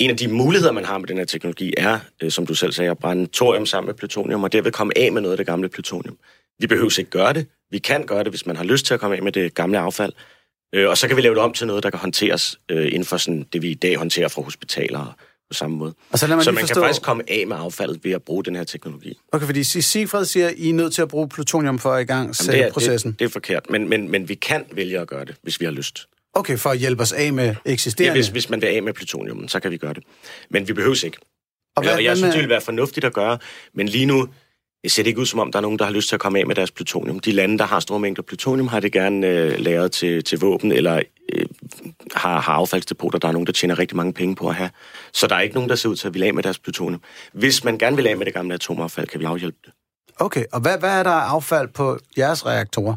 [0.00, 2.72] en af de muligheder, man har med den her teknologi, er, øh, som du selv
[2.72, 5.46] sagde, at brænde thorium sammen med plutonium, og derved komme af med noget af det
[5.46, 6.18] gamle plutonium.
[6.58, 7.46] Vi behøver ikke gøre det.
[7.70, 9.78] Vi kan gøre det, hvis man har lyst til at komme af med det gamle
[9.78, 10.12] affald.
[10.76, 13.04] Øh, og så kan vi lave det om til noget, der kan håndteres øh, inden
[13.04, 15.16] for sådan, det, vi i dag håndterer fra hospitaler
[15.50, 15.94] på samme måde.
[16.10, 16.74] Og så, man, så man forstå...
[16.74, 19.18] kan faktisk komme af med affaldet ved at bruge den her teknologi.
[19.32, 22.04] Okay, fordi Sigfred siger, at I er nødt til at bruge plutonium for at i
[22.04, 23.10] gang sætte det er, processen.
[23.10, 25.64] Det, det er forkert, men, men, men vi kan vælge at gøre det, hvis vi
[25.64, 26.08] har lyst.
[26.34, 28.10] Okay, for at hjælpe os af med eksisterende...
[28.10, 30.02] Ja, hvis, hvis man vil af med plutonium, så kan vi gøre det.
[30.50, 31.18] Men vi behøver ikke.
[31.76, 33.38] Og, hvad, og jeg synes, det vil være fornuftigt at gøre,
[33.74, 34.28] men lige nu
[34.82, 36.38] det ser ikke ud som om, der er nogen, der har lyst til at komme
[36.38, 37.20] af med deres plutonium.
[37.20, 40.72] De lande, der har store mængder plutonium, har det gerne øh, lavet til, til våben,
[40.72, 41.46] eller øh,
[42.14, 44.70] har, har affaldsdepoter, der er nogen, der tjener rigtig mange penge på at have.
[45.12, 47.02] Så der er ikke nogen, der ser ud til at ville af med deres plutonium.
[47.32, 49.72] Hvis man gerne vil af med det gamle atomaffald, kan vi afhjælpe det.
[50.18, 52.96] Okay, og hvad, hvad er der affald på jeres reaktorer?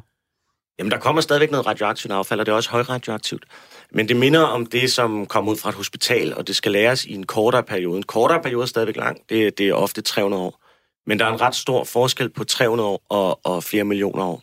[0.80, 3.46] Jamen, der kommer stadigvæk noget radioaktivt affald, og det er også højradioaktivt.
[3.92, 7.06] Men det minder om det, som kommer ud fra et hospital, og det skal læres
[7.06, 7.98] i en kortere periode.
[7.98, 9.18] En kortere periode er stadigvæk lang.
[9.30, 10.69] Det, det er ofte 300 år.
[11.10, 14.42] Men der er en ret stor forskel på 300 år og, og flere millioner år.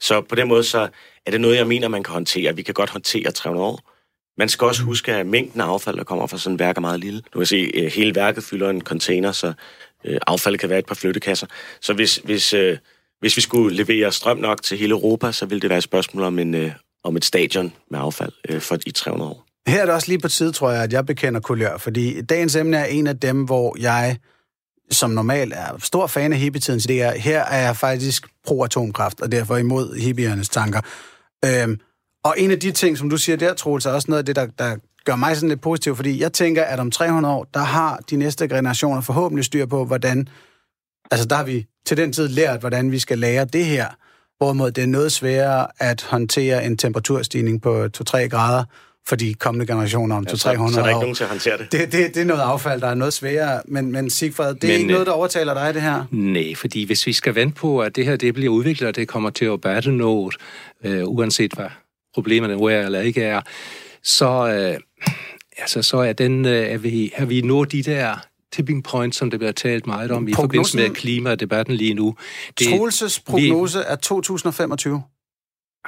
[0.00, 0.88] Så på den måde så
[1.26, 2.56] er det noget, jeg mener, man kan håndtere.
[2.56, 3.80] Vi kan godt håndtere 300 år.
[4.38, 6.80] Man skal også huske, at mængden af affald, der kommer fra sådan et værk, er
[6.80, 7.22] meget lille.
[7.32, 9.52] Du kan se, at hele værket fylder en container, så
[10.04, 11.46] øh, affaldet kan være et par flyttekasser.
[11.80, 12.78] Så hvis, hvis, øh,
[13.20, 16.24] hvis vi skulle levere strøm nok til hele Europa, så ville det være et spørgsmål
[16.24, 16.72] om, en,
[17.04, 19.44] om et stadion med affald for i 300 år.
[19.68, 22.56] Her er det også lige på tide, tror jeg, at jeg bekender kulør, fordi dagens
[22.56, 24.18] emne er en af dem, hvor jeg
[24.90, 29.56] som normalt er stor fan af hippietidens idéer, her er jeg faktisk pro-atomkraft, og derfor
[29.56, 30.80] imod hippiernes tanker.
[31.44, 31.80] Øhm,
[32.24, 34.36] og en af de ting, som du siger der, Troels, er også noget af det,
[34.36, 37.60] der, der gør mig sådan lidt positiv, fordi jeg tænker, at om 300 år, der
[37.60, 40.28] har de næste generationer forhåbentlig styr på, hvordan...
[41.10, 43.86] Altså, der har vi til den tid lært, hvordan vi skal lære det her,
[44.38, 48.64] hvorimod det er noget sværere at håndtere en temperaturstigning på 2-3 grader,
[49.08, 50.70] for de kommende generationer om ja, 200-300 år.
[50.70, 51.72] Så, er der ikke nogen til at håndtere det?
[51.72, 53.62] Det, det, det er noget affald, der er noget sværere.
[53.64, 56.04] Men, men Sigfred, det er men, ikke noget, der overtaler dig, det her?
[56.10, 59.08] Nej, fordi hvis vi skal vente på, at det her det bliver udviklet, og det
[59.08, 60.36] kommer til at battle noget,
[60.84, 61.66] øh, uanset hvad
[62.14, 63.40] problemerne nu er eller ikke er,
[64.02, 64.80] så, øh,
[65.58, 68.14] altså, så er, den, øh, er, vi, er vi nået de der
[68.52, 72.14] tipping point, som det bliver talt meget om i forbindelse med klimadebatten lige nu.
[72.58, 75.02] Det, Troelses prognose vi, er 2025.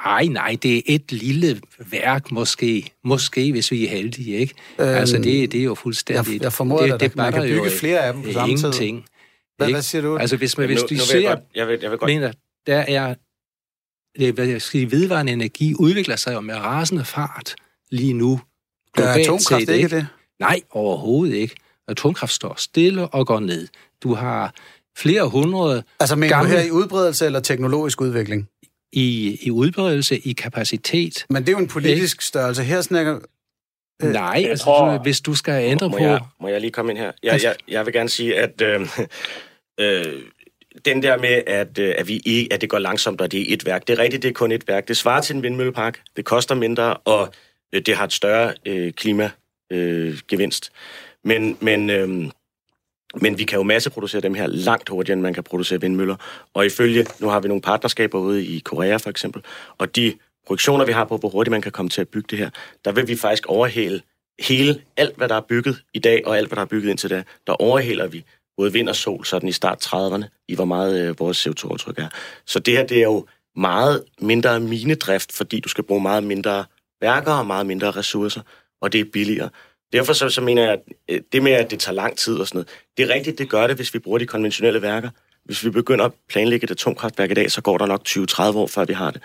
[0.05, 2.93] Nej, nej, det er et lille værk måske.
[3.03, 4.53] Måske, hvis vi er heldige, ikke?
[4.79, 6.33] Øhm, altså, det, det er jo fuldstændig...
[6.33, 8.65] Jeg, jeg formoder, det, det, man kan bygge flere af dem på samme tid.
[8.65, 9.05] Ingenting.
[9.57, 10.17] Hvad, hvad siger du?
[10.17, 11.19] Altså, hvis man, hvis nu, du nu ser...
[11.19, 12.09] Jeg, godt, jeg, vil, jeg vil godt...
[12.09, 12.31] mener,
[12.67, 13.15] der er...
[14.19, 17.55] Det, hvad jeg skal vedvarende energi udvikler sig jo med rasende fart
[17.91, 18.41] lige nu.
[18.97, 20.07] Er atomkraft set, ikke det?
[20.39, 21.55] Nej, overhovedet ikke.
[21.87, 23.67] Atomkraft står stille og går ned.
[24.03, 24.53] Du har
[24.97, 26.51] flere hundrede Altså mener gamle...
[26.51, 28.47] du her i udbredelse eller teknologisk udvikling?
[28.93, 31.25] I, i udbredelse, i kapacitet.
[31.29, 32.25] Men det er jo en politisk ikke?
[32.25, 32.63] størrelse.
[32.63, 33.19] Her snakker...
[34.03, 36.03] Øh, Nej, altså, tror, hvis du skal ændre må på...
[36.03, 37.11] Jeg, må jeg lige komme ind her?
[37.23, 38.61] Jeg, jeg, jeg vil gerne sige, at...
[38.61, 38.81] Øh,
[39.81, 40.21] øh,
[40.85, 43.53] den der med, at, øh, at, vi ikke, at det går langsomt, og det er
[43.53, 43.87] et værk.
[43.87, 44.87] Det er rigtigt, det er kun et værk.
[44.87, 46.01] Det svarer til en vindmøllepark.
[46.15, 47.33] Det koster mindre, og
[47.73, 50.71] øh, det har et større øh, klimagevinst.
[50.73, 52.31] Øh, Men, men, øhm,
[53.15, 56.15] men vi kan jo masseproducere dem her langt hurtigere, end man kan producere vindmøller.
[56.53, 59.41] Og ifølge, nu har vi nogle partnerskaber ude i Korea for eksempel,
[59.77, 60.13] og de
[60.47, 62.49] projektioner, vi har på, hvor hurtigt man kan komme til at bygge det her,
[62.85, 64.01] der vil vi faktisk overhale
[64.39, 67.09] hele, alt hvad der er bygget i dag, og alt hvad der er bygget indtil
[67.09, 68.23] da, der overhaler vi
[68.57, 72.07] både vind og sol, sådan i start 30'erne, i hvor meget øh, vores CO2-aftryk er.
[72.45, 76.65] Så det her, det er jo meget mindre minedrift, fordi du skal bruge meget mindre
[77.01, 78.41] værker og meget mindre ressourcer,
[78.81, 79.49] og det er billigere.
[79.93, 82.47] Derfor så, så mener jeg, at øh, det med, at det tager lang tid og
[82.47, 85.09] sådan noget, det er rigtigt, det gør det, hvis vi bruger de konventionelle værker.
[85.45, 88.67] Hvis vi begynder at planlægge et atomkraftværk i dag, så går der nok 20-30 år,
[88.67, 89.21] før vi har det.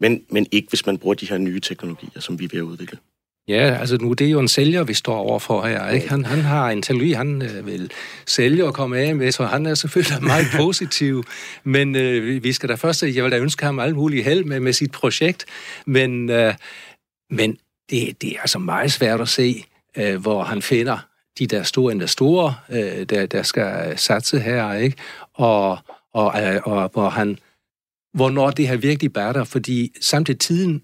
[0.00, 2.62] Men, men ikke, hvis man bruger de her nye teknologier, som vi er ved at
[2.62, 2.98] udvikle.
[3.48, 5.90] Ja, altså nu det er jo en sælger, vi står overfor her.
[5.90, 6.08] Ikke?
[6.08, 7.90] Han, han har en teknologi, han øh, vil
[8.26, 11.24] sælge og komme af med, så han er selvfølgelig meget positiv.
[11.64, 14.60] Men øh, vi skal da først, jeg vil da ønske ham alt muligt held med,
[14.60, 15.44] med sit projekt.
[15.86, 16.54] Men, øh,
[17.30, 17.58] men
[17.90, 19.64] det, det er altså meget svært at se,
[19.96, 20.98] øh, hvor han finder
[21.38, 24.96] de der store investorer, øh, der, der skal satse her, ikke?
[25.34, 25.78] Og,
[26.12, 27.38] og, øh, og hvor han,
[28.14, 30.82] hvornår det her virkelig batter, fordi samtidig tiden,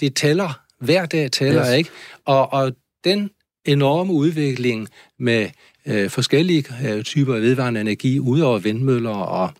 [0.00, 1.78] det tæller, hver dag tæller, yes.
[1.78, 1.90] ikke?
[2.24, 2.72] Og, og
[3.04, 3.30] den
[3.64, 5.50] enorme udvikling med
[5.86, 9.50] øh, forskellige øh, typer af vedvarende energi, udover vindmøller og,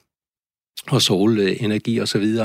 [0.87, 2.37] og solenergi osv.,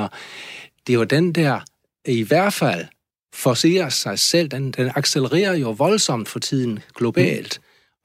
[0.88, 1.60] det jo den der,
[2.06, 2.86] i hvert fald
[3.34, 7.64] forcerer sig selv, den, den accelererer jo voldsomt for tiden globalt, mm.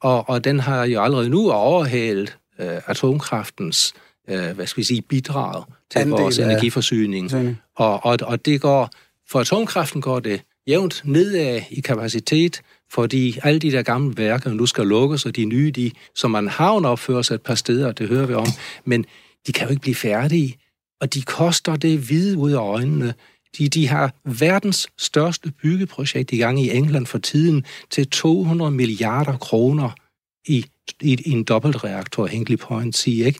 [0.09, 3.93] og, og den har jo allerede nu overhalet øh, atomkraftens
[4.29, 7.31] øh, hvad skal vi sige, bidrag til Andel vores energiforsyning.
[7.75, 8.89] Og, og, og det går,
[9.29, 12.61] for atomkraften går det jævnt nedad i kapacitet,
[12.91, 16.47] fordi alle de der gamle værker nu skal lukkes, og de nye, de, som man
[16.47, 18.47] har opfører sig et par steder, det hører vi om,
[18.85, 19.05] men
[19.47, 20.57] de kan jo ikke blive færdige,
[21.01, 23.13] og de koster det hvide ud af øjnene.
[23.57, 29.37] De, de har verdens største byggeprojekt i gang i England for tiden til 200 milliarder
[29.37, 29.91] kroner
[30.45, 30.65] i,
[31.01, 33.39] i, i en dobbeltreaktor, Hinkley Point C, ikke?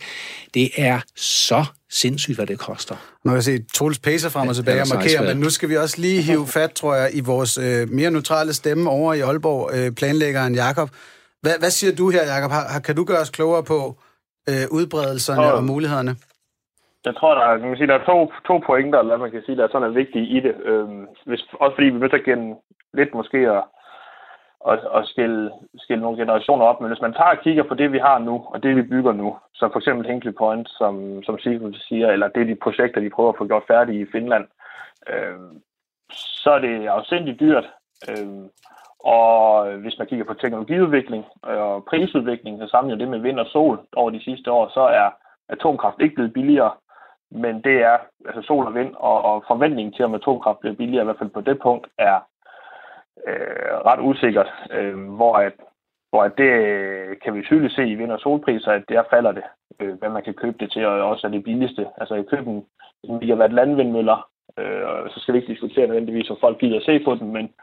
[0.53, 2.95] Det er så sindssygt, hvad det koster.
[3.23, 5.77] Nu kan jeg se Troels Pacer frem og tilbage og markere, men nu skal vi
[5.77, 9.71] også lige hive fat, tror jeg, i vores øh, mere neutrale stemme over i Aalborg,
[9.73, 10.89] øh, planlæggeren Jakob.
[11.41, 12.51] Hvad, hvad siger du her, Jakob?
[12.51, 13.97] Har, kan du gøre os klogere på
[14.49, 16.15] øh, udbredelserne og, og mulighederne?
[17.05, 19.43] Jeg tror, der er, man kan sige, der er to, to pointer, eller man kan
[19.45, 20.55] sige, der er sådan er vigtige i det.
[20.63, 22.55] Øhm, hvis, også fordi vi er nødt til at gennem
[22.93, 23.63] lidt måske at,
[24.67, 26.81] at, at skille, skille nogle generationer op.
[26.81, 29.11] Men hvis man tager og kigger på det, vi har nu, og det, vi bygger
[29.11, 33.01] nu, som for eksempel Hinkley Point, som, som Sigurd siger, eller det er de projekter,
[33.01, 34.45] de prøver at få gjort færdige i Finland,
[35.09, 35.61] øhm,
[36.11, 37.69] så er det afsindigt dyrt.
[38.09, 38.49] Øhm,
[38.99, 43.79] og hvis man kigger på teknologiudvikling og prisudvikling, så sammenligner det med vind og sol
[43.95, 45.09] over de sidste år, så er
[45.49, 46.71] atomkraft ikke blevet billigere
[47.31, 51.03] men det er altså sol og vind, og, og forventningen til, om atomkraft bliver billigere,
[51.03, 52.19] i hvert fald på det punkt, er
[53.27, 55.53] øh, ret usikkert, øh, hvor at,
[56.09, 59.31] hvor at det øh, kan vi tydeligt se i vind- og solpriser, at der falder
[59.31, 59.43] det,
[59.79, 61.87] øh, hvad man kan købe det til, og også er det billigste.
[61.97, 62.65] Altså i køben
[63.03, 67.03] en megawatt landvindmøller, øh, så skal vi ikke diskutere nødvendigvis, om folk gider at se
[67.05, 67.53] på den, men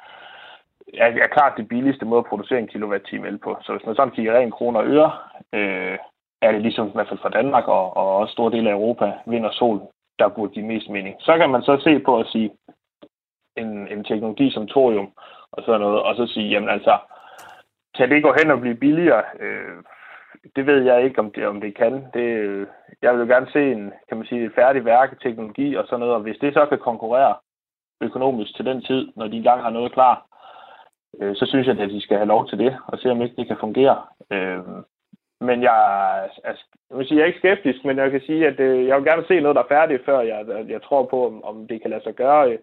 [0.94, 3.57] er, er klart det billigste måde at producere en kilowatt-time el på.
[3.62, 5.12] Så hvis man sådan kigger ren kroner og øre,
[5.52, 5.98] øh,
[6.42, 9.12] er det ligesom i hvert fald for Danmark og, og også store dele af Europa,
[9.27, 9.81] vind og sol,
[10.18, 11.16] der burde give mest mening.
[11.20, 12.51] Så kan man så se på at sige
[13.57, 15.12] en, en teknologi som thorium
[15.53, 16.99] og sådan noget, og så sige, jamen altså,
[17.94, 19.22] kan det gå hen og blive billigere?
[19.40, 19.77] Øh,
[20.57, 22.07] det ved jeg ikke, om det, om det kan.
[22.14, 22.66] Det, øh,
[23.03, 26.01] jeg vil jo gerne se en, kan man sige, et færdigt værk, teknologi og sådan
[26.01, 27.35] noget, og hvis det så kan konkurrere
[28.01, 30.27] økonomisk til den tid, når de engang har noget klar,
[31.20, 33.37] øh, så synes jeg, at de skal have lov til det, og se om ikke
[33.37, 34.03] det kan fungere.
[34.33, 34.59] Øh,
[35.40, 35.79] men jeg,
[36.44, 38.96] altså, jeg, vil sige, jeg er ikke skeptisk, men jeg kan sige, at øh, jeg
[38.96, 41.68] vil gerne se noget, der er færdigt, før jeg, øh, jeg tror på, om, om
[41.68, 42.59] det kan lade sig gøre.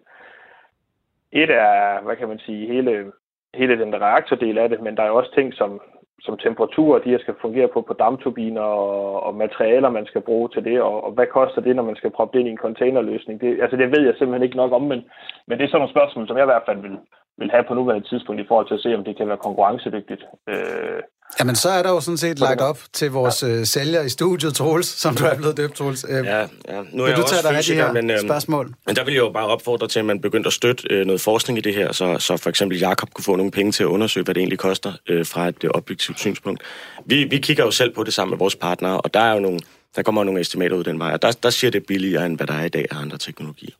[1.32, 3.12] Et er, hvad kan man sige, hele,
[3.54, 5.80] hele den reaktordel af det, men der er også ting som,
[6.20, 10.48] som temperaturer, de her skal fungere på, på dampturbiner og, og materialer, man skal bruge
[10.48, 12.64] til det, og, og hvad koster det, når man skal proppe det ind i en
[12.66, 13.40] containerløsning?
[13.40, 15.04] Det, altså det ved jeg simpelthen ikke nok om, men,
[15.46, 16.98] men det er sådan nogle spørgsmål, som jeg i hvert fald vil,
[17.38, 20.24] vil have på nuværende tidspunkt i forhold til at se, om det kan være konkurrencedygtigt.
[20.48, 21.00] Øh,
[21.38, 23.58] Jamen, så er der jo sådan set lagt op til vores ja.
[23.58, 26.04] uh, sælger i studiet, Troels, som du er blevet døbt, Troels.
[26.04, 26.46] Uh, ja, ja.
[26.92, 28.74] Nu er vil jeg du tage af de her men, øhm, spørgsmål?
[28.86, 31.20] Men der vil jeg jo bare opfordre til, at man begyndte at støtte uh, noget
[31.20, 33.86] forskning i det her, så, så for eksempel Jakob kunne få nogle penge til at
[33.86, 36.62] undersøge, hvad det egentlig koster uh, fra et uh, objektivt synspunkt.
[37.06, 39.40] Vi, vi kigger jo selv på det sammen med vores partnere, og der er jo
[39.40, 39.60] nogle,
[39.96, 42.36] der kommer jo nogle estimater ud den vej, og der, der siger det billigere, end
[42.36, 43.74] hvad der er i dag af andre teknologier.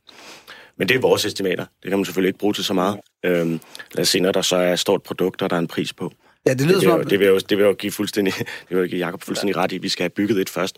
[0.79, 1.65] Men det er vores estimater.
[1.83, 3.01] Det kan man selvfølgelig ikke bruge til så meget.
[3.25, 3.61] Øhm,
[3.95, 5.93] lad os se, når der så er et stort produkt, og der er en pris
[5.93, 6.13] på.
[6.47, 7.07] Ja, det lyder det, som om...
[7.07, 8.35] Det vil, jo, det vil jo give fuldstændig,
[8.69, 10.77] det vil jo give Jacob fuldstændig ret i, at vi skal have bygget et først.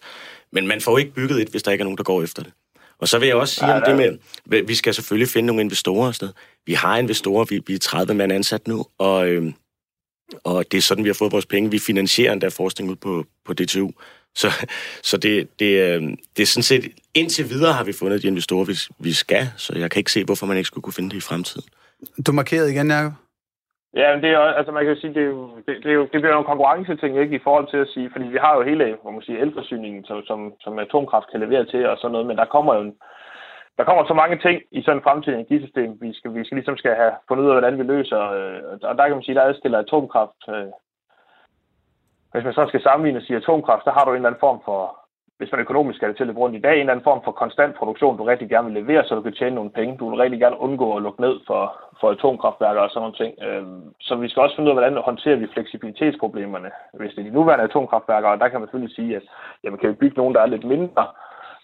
[0.53, 2.43] Men man får jo ikke bygget et, hvis der ikke er nogen, der går efter
[2.43, 2.53] det.
[2.99, 6.13] Og så vil jeg også sige om det med, vi skal selvfølgelig finde nogle investorer
[6.13, 6.29] sted.
[6.67, 9.55] Vi har investorer, vi, vi er 30 mand ansat nu, og, øhm,
[10.45, 11.71] Og det er sådan, vi har fået vores penge.
[11.71, 13.91] Vi finansierer endda forskning ud på, på DTU.
[14.35, 14.53] Så,
[15.03, 16.03] så det, det, øh,
[16.37, 19.73] det er sådan set, indtil videre har vi fundet de investorer, vi, vi skal, så
[19.77, 21.69] jeg kan ikke se, hvorfor man ikke skulle kunne finde det i fremtiden.
[22.27, 23.13] Du markerede igen, Jacob?
[24.01, 26.03] Ja, men det er, altså man kan sige, det, er jo, det, det, er jo,
[26.13, 28.63] det bliver jo en konkurrenceting, ikke, i forhold til at sige, fordi vi har jo
[28.63, 32.27] hele, hvor man siger, elforsyningen, som, som, som atomkraft kan levere til og sådan noget,
[32.27, 32.95] men der kommer jo en,
[33.79, 36.77] der kommer så mange ting i sådan en fremtidig energisystem, vi skal, vi skal ligesom
[36.77, 39.43] skal have fundet ud af, hvordan vi løser, øh, og der kan man sige, der
[39.43, 40.41] adstiller atomkraft.
[40.49, 40.71] Øh,
[42.33, 44.61] hvis man så skal sammenligne og sige atomkraft, så har du en eller anden form
[44.65, 45.06] for,
[45.39, 47.33] hvis man økonomisk skal det til at rundt i dag, en eller anden form for
[47.33, 49.97] konstant produktion, du rigtig gerne vil levere, så du kan tjene nogle penge.
[49.97, 51.63] Du vil rigtig gerne undgå at lukke ned for,
[52.01, 53.33] for atomkraftværker og sådan nogle ting.
[53.47, 56.71] Øhm, så vi skal også finde ud af, hvordan håndterer vi fleksibilitetsproblemerne.
[56.95, 59.23] Hvis det er de nuværende atomkraftværker, og der kan man selvfølgelig sige, at
[59.65, 61.07] jamen, kan vi bygge nogen, der er lidt mindre,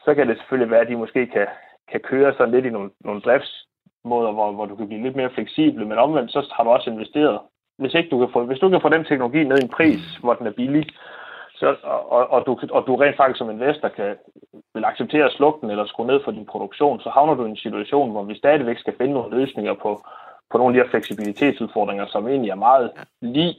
[0.05, 1.47] så kan det selvfølgelig være, at de måske kan,
[1.91, 5.35] kan køre sådan lidt i nogle, nogle driftsmåder, hvor, hvor du kan blive lidt mere
[5.35, 7.39] fleksibel, men omvendt så har du også investeret.
[7.79, 10.17] Hvis, ikke du kan få, hvis du kan få den teknologi ned i en pris,
[10.23, 10.87] hvor den er billig,
[11.63, 11.77] så,
[12.17, 14.17] og, og, du, og du rent faktisk som investor kan,
[14.75, 17.51] vil acceptere at slukke den eller skrue ned for din produktion, så havner du i
[17.51, 19.91] en situation, hvor vi stadigvæk skal finde nogle løsninger på,
[20.51, 22.91] på nogle af de her fleksibilitetsudfordringer, som egentlig er meget
[23.21, 23.55] lige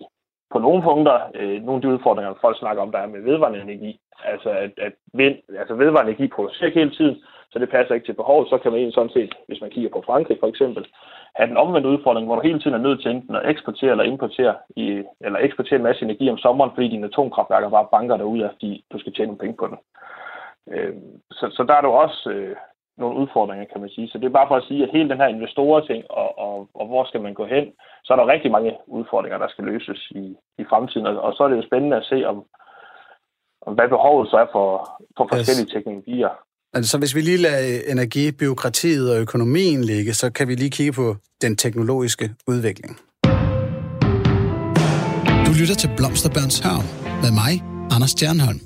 [0.52, 1.18] på nogle punkter.
[1.36, 4.00] Øh, nogle af de udfordringer, folk snakker om, der er med vedvarende energi.
[4.24, 7.16] Altså, at, at vind, altså vedvarende energi producerer hele tiden,
[7.54, 8.50] så det passer ikke til behovet.
[8.50, 10.88] Så kan man egentlig sådan set, hvis man kigger på Frankrig for eksempel,
[11.36, 14.04] have den omvendte udfordring, hvor du hele tiden er nødt til enten at eksportere eller
[14.04, 18.42] importere, i, eller eksportere en masse energi om sommeren, fordi dine atomkraftværker bare banker derud
[18.42, 19.78] af, fordi du skal tjene nogle penge på den.
[20.74, 20.94] Øh,
[21.32, 22.56] så, så der er der også øh,
[22.98, 24.10] nogle udfordringer, kan man sige.
[24.10, 26.86] Så det er bare for at sige, at hele den her investorer-ting, og, og, og
[26.88, 27.74] hvor skal man gå hen,
[28.04, 31.08] så er der rigtig mange udfordringer, der skal løses i, i fremtiden.
[31.08, 32.46] Og, og så er det jo spændende at se, om,
[33.62, 34.68] om hvad behovet så er for,
[35.18, 35.74] for forskellige yes.
[35.74, 36.30] teknologier.
[36.76, 41.18] Altså, hvis vi lige lader energibyråkratiet og økonomien ligge, så kan vi lige kigge på
[41.42, 43.00] den teknologiske udvikling.
[45.46, 46.86] Du lytter til Blomsterbørns Havn
[47.22, 48.60] med mig, Anders Stjernholm.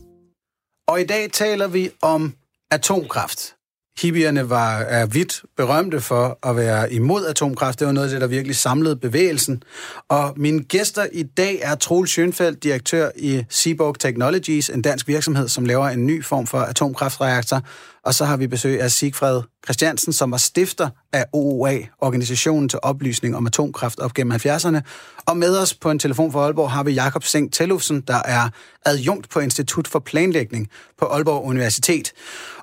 [0.88, 2.34] Og i dag taler vi om
[2.72, 3.57] atomkraft.
[4.02, 7.80] Hippierne var er vidt berømte for at være imod atomkraft.
[7.80, 9.64] Det var noget af det, der virkelig samlede bevægelsen.
[10.10, 15.48] Og mine gæster i dag er Troel Schönfeldt, direktør i Seaborg Technologies, en dansk virksomhed,
[15.48, 17.62] som laver en ny form for atomkraftreaktor.
[18.06, 22.80] Og så har vi besøg af Sigfred Christiansen, som var stifter af OOA, Organisationen til
[22.82, 24.80] Oplysning om Atomkraft op gennem 70'erne.
[25.26, 28.50] Og med os på en telefon fra Aalborg har vi Jakob Seng Tellufsen, der er
[28.86, 30.68] adjunkt på Institut for Planlægning
[31.00, 32.14] på Aalborg Universitet.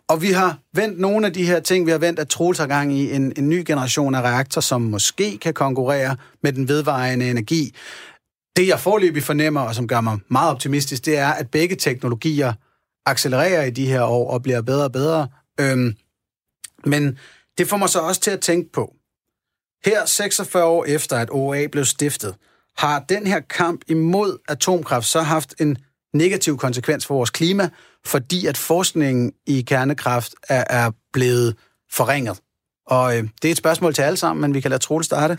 [0.09, 1.87] Og vi har vendt nogle af de her ting.
[1.87, 4.83] Vi har vendt, at Troels har gang i en, en ny generation af reaktor, som
[4.83, 7.75] måske kan konkurrere med den vedvarende energi.
[8.57, 12.53] Det, jeg forløbig fornemmer, og som gør mig meget optimistisk, det er, at begge teknologier
[13.07, 15.29] accelererer i de her år og bliver bedre og bedre.
[15.61, 15.95] Øhm,
[16.85, 17.19] men
[17.59, 18.95] det får mig så også til at tænke på,
[19.85, 22.35] her 46 år efter, at OA blev stiftet,
[22.77, 25.79] har den her kamp imod atomkraft så haft en
[26.15, 27.71] negativ konsekvens for vores klima,
[28.07, 31.57] fordi at forskningen i kernekraft er, er blevet
[31.93, 32.39] forringet.
[32.87, 35.39] Og øh, det er et spørgsmål til alle sammen, men vi kan lade Troels starte.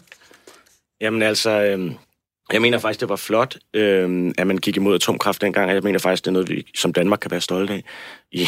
[1.01, 1.91] Jamen altså, øh,
[2.53, 5.84] jeg mener faktisk, det var flot, øh, at man gik imod atomkraft dengang, og jeg
[5.84, 7.84] mener faktisk, det er noget, vi som Danmark kan være stolte af.
[8.32, 8.47] I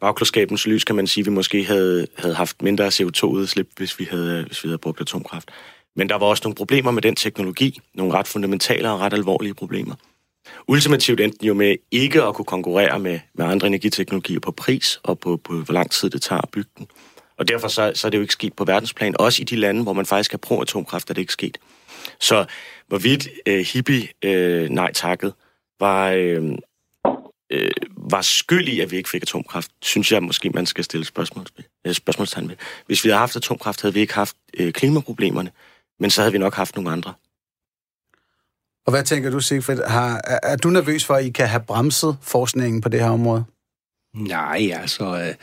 [0.00, 4.08] bagklodskabens lys kan man sige, at vi måske havde, havde haft mindre CO2-udslip, hvis vi
[4.10, 5.50] havde, hvis vi havde brugt atomkraft.
[5.96, 9.54] Men der var også nogle problemer med den teknologi, nogle ret fundamentale og ret alvorlige
[9.54, 9.94] problemer.
[10.68, 15.00] Ultimativt endte den jo med ikke at kunne konkurrere med, med andre energiteknologier på pris
[15.02, 16.86] og på, på hvor lang tid det tager at bygge den.
[17.38, 19.14] Og derfor så, så er det jo ikke sket på verdensplan.
[19.18, 21.58] Også i de lande, hvor man faktisk har pro-atomkraft, er det ikke sket.
[22.20, 22.44] Så
[22.88, 25.32] hvorvidt øh, hippie øh, nej takket
[25.80, 26.52] var, øh,
[27.52, 31.06] øh, var skyld i, at vi ikke fik atomkraft, synes jeg måske, man skal stille
[31.06, 31.46] spørgsmål,
[31.86, 32.56] øh, spørgsmålstegn ved.
[32.86, 35.50] Hvis vi havde haft atomkraft, havde vi ikke haft øh, klimaproblemerne,
[36.00, 37.12] men så havde vi nok haft nogle andre.
[38.86, 39.82] Og hvad tænker du, Sigfrid?
[39.86, 43.10] Har, er, er du nervøs for, at I kan have bremset forskningen på det her
[43.10, 43.44] område?
[44.14, 45.34] Nej, altså, øh,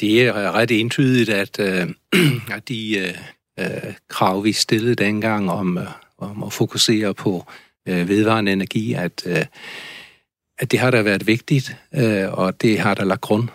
[0.00, 1.88] det er ret entydigt, at, øh,
[2.56, 3.14] at de øh,
[3.60, 5.86] øh, krav, vi stillede dengang om, øh,
[6.18, 7.44] om at fokusere på
[7.88, 9.26] øh, vedvarende energi, at,
[10.58, 11.76] at det har da været vigtigt,
[12.32, 13.48] og det har der lagt grund,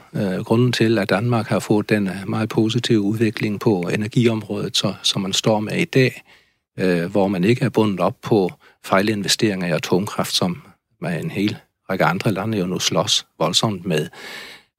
[0.43, 5.33] grunden til, at Danmark har fået den meget positive udvikling på energiområdet, så, som man
[5.33, 6.23] står med i dag,
[7.07, 8.51] hvor man ikke er bundet op på
[8.85, 10.61] fejlinvesteringer i atomkraft, som
[11.01, 11.57] man en hel
[11.89, 14.07] række andre lande jo nu slås voldsomt med.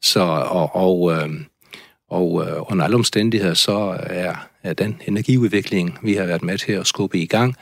[0.03, 0.21] Så,
[0.51, 1.31] og, og, øh,
[2.09, 6.73] og øh, under alle omstændigheder, så er, er den energiudvikling, vi har været med til
[6.73, 7.57] at skubbe i gang,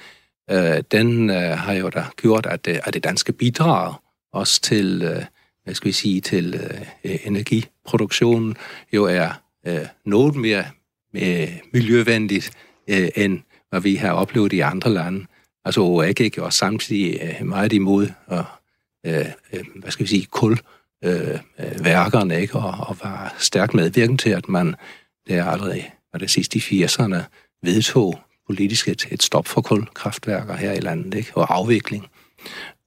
[0.50, 3.94] øh, den øh, har jo da gjort, at, det, at det danske bidrag
[4.32, 5.24] også til, øh,
[5.64, 8.56] hvad skal vi sige, til øh, øh energiproduktionen
[8.92, 9.30] jo er
[9.66, 10.64] øh, noget mere
[11.14, 12.50] øh, miljøvenligt,
[12.88, 15.26] øh, end hvad vi har oplevet i andre lande.
[15.64, 18.44] Altså OA gik også samtidig øh, meget imod og,
[19.06, 20.58] øh, øh, hvad skal vi sige, kul
[21.04, 21.38] øh,
[21.80, 22.54] værkerne, ikke?
[22.54, 24.74] Og, og var stærkt medvirkende til, at man
[25.28, 25.82] der allerede
[26.12, 27.16] var det sidste i 80'erne
[27.62, 31.36] vedtog politisk et, et stop for kulkraftværker her i landet, ikke?
[31.36, 32.06] og afvikling.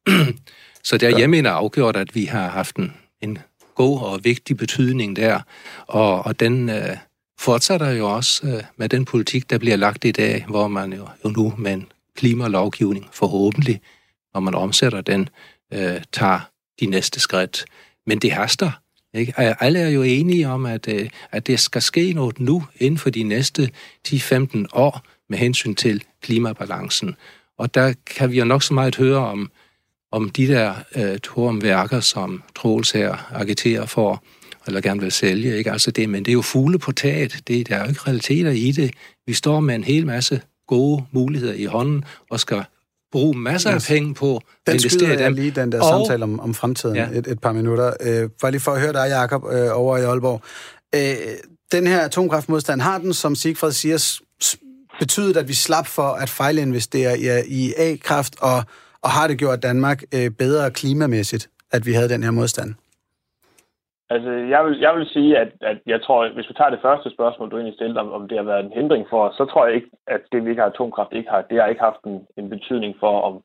[0.83, 3.37] Så der jeg mener afgjort, at vi har haft en, en
[3.75, 5.39] god og vigtig betydning der,
[5.87, 6.97] og, og den øh,
[7.39, 11.07] fortsætter jo også øh, med den politik, der bliver lagt i dag, hvor man jo,
[11.25, 13.81] jo nu med en klimalovgivning forhåbentlig,
[14.33, 15.29] når man omsætter den,
[15.73, 16.39] øh, tager
[16.79, 17.65] de næste skridt.
[18.07, 18.71] Men det haster.
[19.13, 19.33] Ikke?
[19.37, 23.09] Alle er jo enige om, at, øh, at det skal ske noget nu, inden for
[23.09, 23.69] de næste
[24.07, 27.15] 10-15 år, med hensyn til klimabalancen.
[27.57, 29.51] Og der kan vi jo nok så meget høre om,
[30.11, 34.23] om de der øh, tormværker, som Troels her agiterer for,
[34.67, 35.57] eller gerne vil sælge.
[35.57, 35.71] Ikke?
[35.71, 37.43] Altså det, men det er jo fugle på taget.
[37.47, 38.91] Det, der er jo ikke realiteter i det.
[39.25, 40.41] Vi står med en hel masse
[40.71, 42.63] gode muligheder i hånden, og skal
[43.11, 43.89] bruge masser yes.
[43.89, 45.33] af penge på den at investere i dem.
[45.33, 47.07] lige, den der og, samtale om, om fremtiden, ja.
[47.13, 47.93] et, et par minutter.
[48.01, 50.41] Øh, bare lige for at høre dig, Jacob, øh, over i Aalborg.
[50.95, 51.15] Øh,
[51.71, 54.19] den her atomkraftmodstand, har den, som Sigfred siger,
[54.99, 58.63] betydet, at vi slap for at fejlinvestere i, i A-kraft, og,
[59.01, 62.73] og har det gjort Danmark øh, bedre klimamæssigt, at vi havde den her modstand?
[64.13, 67.09] Altså, jeg vil, jeg vil sige, at, at jeg tror, hvis vi tager det første
[67.09, 69.65] spørgsmål, du egentlig stillede, om, om det har været en hindring for os, så tror
[69.65, 72.27] jeg ikke, at det, vi ikke har atomkraft, ikke har, det har ikke haft en,
[72.37, 73.41] en betydning for, om,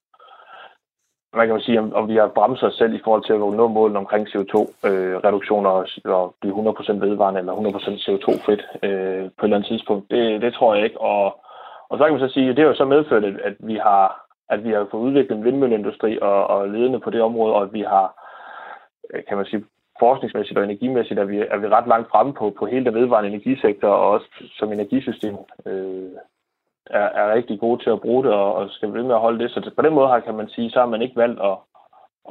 [1.37, 3.39] man kan jo sige, om, om vi har bremset os selv i forhold til at
[3.39, 5.71] nå målen omkring CO2-reduktioner
[6.05, 7.59] øh, og, blive 100% vedvarende eller 100%
[8.07, 10.11] CO2-frit øh, på et eller andet tidspunkt.
[10.11, 11.01] Det, det tror jeg ikke.
[11.01, 11.25] Og,
[11.89, 14.27] og så kan man så sige, at det har jo så medført, at vi har,
[14.49, 17.73] at vi har fået udviklet en vindmølleindustri og, og ledende på det område, og at
[17.73, 18.07] vi har,
[19.29, 19.65] kan man sige,
[19.99, 23.31] forskningsmæssigt og energimæssigt er vi, er vi ret langt fremme på, på hele den vedvarende
[23.31, 24.27] energisektor, og også
[24.59, 25.37] som energisystem
[25.67, 26.11] øh,
[26.91, 29.39] er, er rigtig gode til at bruge det, og, og skal ved med at holde
[29.39, 29.51] det.
[29.51, 31.57] Så på den måde her kan man sige, så har man ikke valgt at,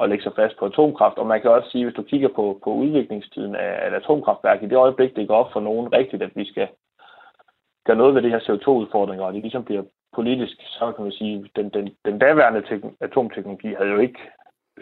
[0.02, 1.18] at lægge sig fast på atomkraft.
[1.18, 4.66] Og man kan også sige, hvis du kigger på, på udviklingstiden af et atomkraftværk, i
[4.66, 6.68] det øjeblik, det går op for nogen rigtigt, at vi skal
[7.86, 9.82] gøre noget ved det her CO2-udfordringer, og det ligesom bliver
[10.14, 12.62] politisk, så kan man sige, den, den, den daværende
[13.00, 14.20] atomteknologi havde jo ikke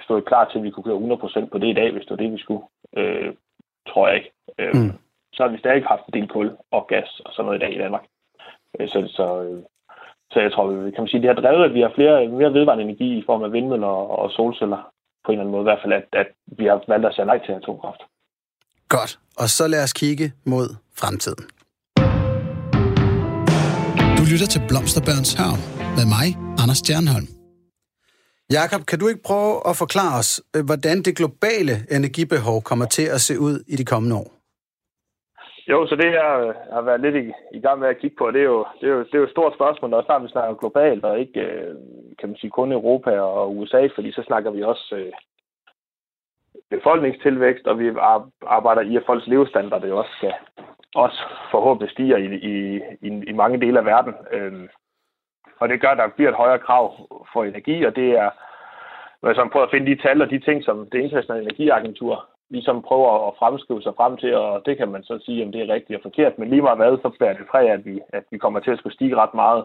[0.02, 2.16] stået klar til, at vi kunne køre 100% på det i dag, hvis det var
[2.16, 2.64] det, vi skulle.
[2.96, 3.34] Øh,
[3.88, 4.30] tror jeg ikke.
[4.58, 4.92] Øh, mm.
[5.34, 7.74] Så har vi stadig haft en del kul og gas og sådan noget i dag
[7.74, 8.04] i Danmark.
[8.80, 9.62] Øh, så, så, øh,
[10.32, 10.64] så jeg tror,
[10.94, 13.42] kan man sige, det har drevet, at vi har flere, mere vedvarende energi i form
[13.42, 14.82] af vindmøller og, og solceller
[15.24, 15.62] på en eller anden måde.
[15.62, 16.28] I hvert fald, at, at
[16.58, 18.02] vi har valgt at sige nej til atomkraft.
[18.88, 19.18] Godt.
[19.42, 20.66] Og så lad os kigge mod
[21.00, 21.44] fremtiden.
[24.18, 25.60] Du lytter til Blomsterbørns Havn
[25.98, 26.28] med mig,
[26.62, 27.43] Anders Stjernholm.
[28.50, 33.06] Jakob, kan du ikke prøve at forklare os, øh, hvordan det globale energibehov kommer til
[33.16, 34.28] at se ud i de kommende år?
[35.70, 38.30] Jo, så det jeg øh, har været lidt i, i gang med at kigge på,
[38.30, 40.28] det er jo, det er jo, det er jo et stort spørgsmål, når snart vi
[40.28, 41.74] snakker globalt, og ikke, øh,
[42.18, 45.12] kan man sige, kun Europa og USA, fordi så snakker vi også øh,
[46.70, 47.86] befolkningstilvækst, og vi
[48.46, 50.34] arbejder i, at folks levestandard det også skal
[50.94, 51.20] også
[51.50, 52.54] forhåbentlig stiger i, i,
[53.06, 54.14] i, i mange dele af verden.
[54.32, 54.68] Øhm,
[55.60, 56.84] og det gør, at der bliver et højere krav
[57.32, 58.30] for energi, og det er,
[59.22, 62.82] når jeg prøver at finde de tal og de ting, som det internationale energiagentur ligesom
[62.82, 65.74] prøver at fremskrive sig frem til, og det kan man så sige, om det er
[65.74, 68.38] rigtigt og forkert, men lige meget hvad, så bærer det præg, at vi, at vi
[68.38, 69.64] kommer til at skulle stige ret meget,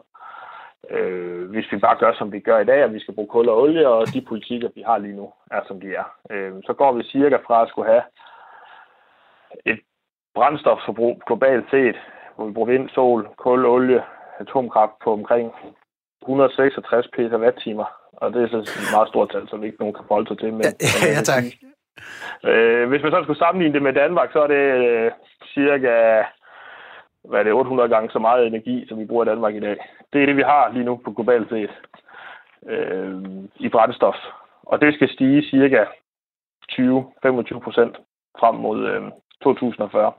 [0.89, 3.49] øh, hvis vi bare gør, som vi gør i dag, at vi skal bruge kul
[3.49, 6.07] og olie, og de politikker, vi har lige nu, er som de er.
[6.31, 8.03] Øh, så går vi cirka fra at skulle have
[9.65, 9.79] et
[10.35, 11.95] brændstofforbrug globalt set,
[12.35, 14.03] hvor vi bruger vind, sol, kul, olie,
[14.39, 15.53] atomkraft på omkring
[16.21, 17.85] 166 petawatt-timer.
[18.13, 20.53] Og det er så et meget stort tal, som ikke nogen kan forholde sig til.
[20.53, 21.43] Men, ja, ja, tak.
[22.49, 25.11] Øh, hvis man så skulle sammenligne det med Danmark, så er det øh,
[25.53, 26.23] cirka
[27.23, 29.77] hvad er det, 800 gange så meget energi, som vi bruger i Danmark i dag.
[30.13, 31.71] Det er det, vi har lige nu på globalt set
[32.65, 33.23] øh,
[33.55, 34.15] i brændstof.
[34.63, 35.85] Og det skal stige cirka
[36.71, 37.97] 20-25 procent
[38.39, 39.01] frem mod øh,
[39.43, 40.13] 2040.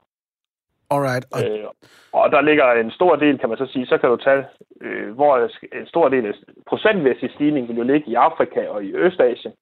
[0.90, 1.24] Alright.
[1.32, 1.40] Og...
[1.42, 1.68] Øh,
[2.12, 4.44] og der ligger en stor del, kan man så sige, så kan du tage,
[4.80, 6.34] øh, hvor en stor del af
[6.66, 9.52] procentmæssig stigning vil jo ligge i Afrika og i Østasien.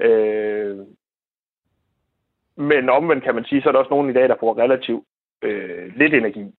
[0.00, 0.78] Øh,
[2.56, 5.04] men omvendt kan man sige, så er der også nogen i dag, der bruger relativt
[5.42, 6.54] øh, lidt energi.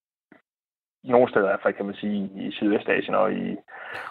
[1.03, 3.45] Nogle steder i fald, kan man sige, i Sydvestasien og i,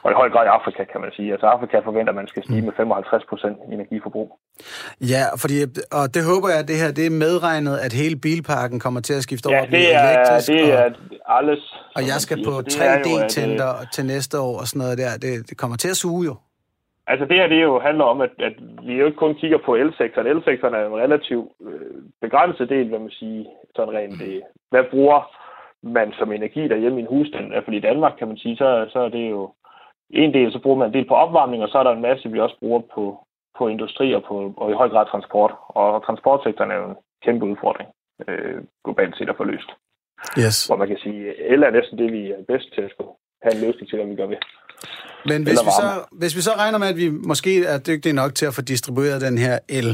[0.03, 1.33] og i høj grad i Afrika, kan man sige.
[1.33, 4.39] Altså Afrika forventer, at man skal stige med 55 procent energiforbrug.
[5.01, 5.57] Ja, fordi,
[5.99, 9.15] og det håber jeg, at det her det er medregnet, at hele bilparken kommer til
[9.15, 10.49] at skifte ja, over det er, elektrisk.
[10.49, 11.63] det er og, alles.
[11.97, 15.11] Og jeg skal på 3D-tænder til næste år og sådan noget der.
[15.25, 16.35] Det, det kommer til at suge jo.
[17.07, 19.75] Altså det her, det jo handler om, at, at vi jo ikke kun kigger på
[19.75, 20.27] elsektoren.
[20.27, 23.45] Elsektoren er en relativt øh, begrænset del, hvad man siger,
[23.77, 24.43] sådan rent det.
[24.71, 25.21] Hvad bruger
[25.83, 27.45] man som energi derhjemme i en husstand?
[27.47, 29.53] I hvert fald i Danmark, kan man sige, så, så er det jo
[30.11, 32.31] en del, så bruger man en del på opvarmning, og så er der en masse,
[32.31, 33.05] vi også bruger på,
[33.59, 35.53] på industri og, på, og i høj grad transport.
[35.69, 37.89] Og transportsektoren er jo en kæmpe udfordring
[38.29, 39.71] øh, globalt set at få løst.
[40.39, 40.67] Yes.
[40.67, 43.11] Hvor man kan sige, el er næsten det, vi er bedst til at skulle
[43.43, 44.41] have en løsning til, hvad vi gør ved.
[45.31, 48.35] Men hvis vi, så, hvis vi så regner med, at vi måske er dygtige nok
[48.35, 49.89] til at få distribueret den her el,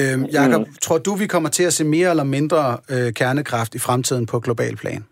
[0.00, 0.74] øhm, Jakob, mm.
[0.82, 4.40] tror du, vi kommer til at se mere eller mindre øh, kernekraft i fremtiden på
[4.40, 5.04] global plan?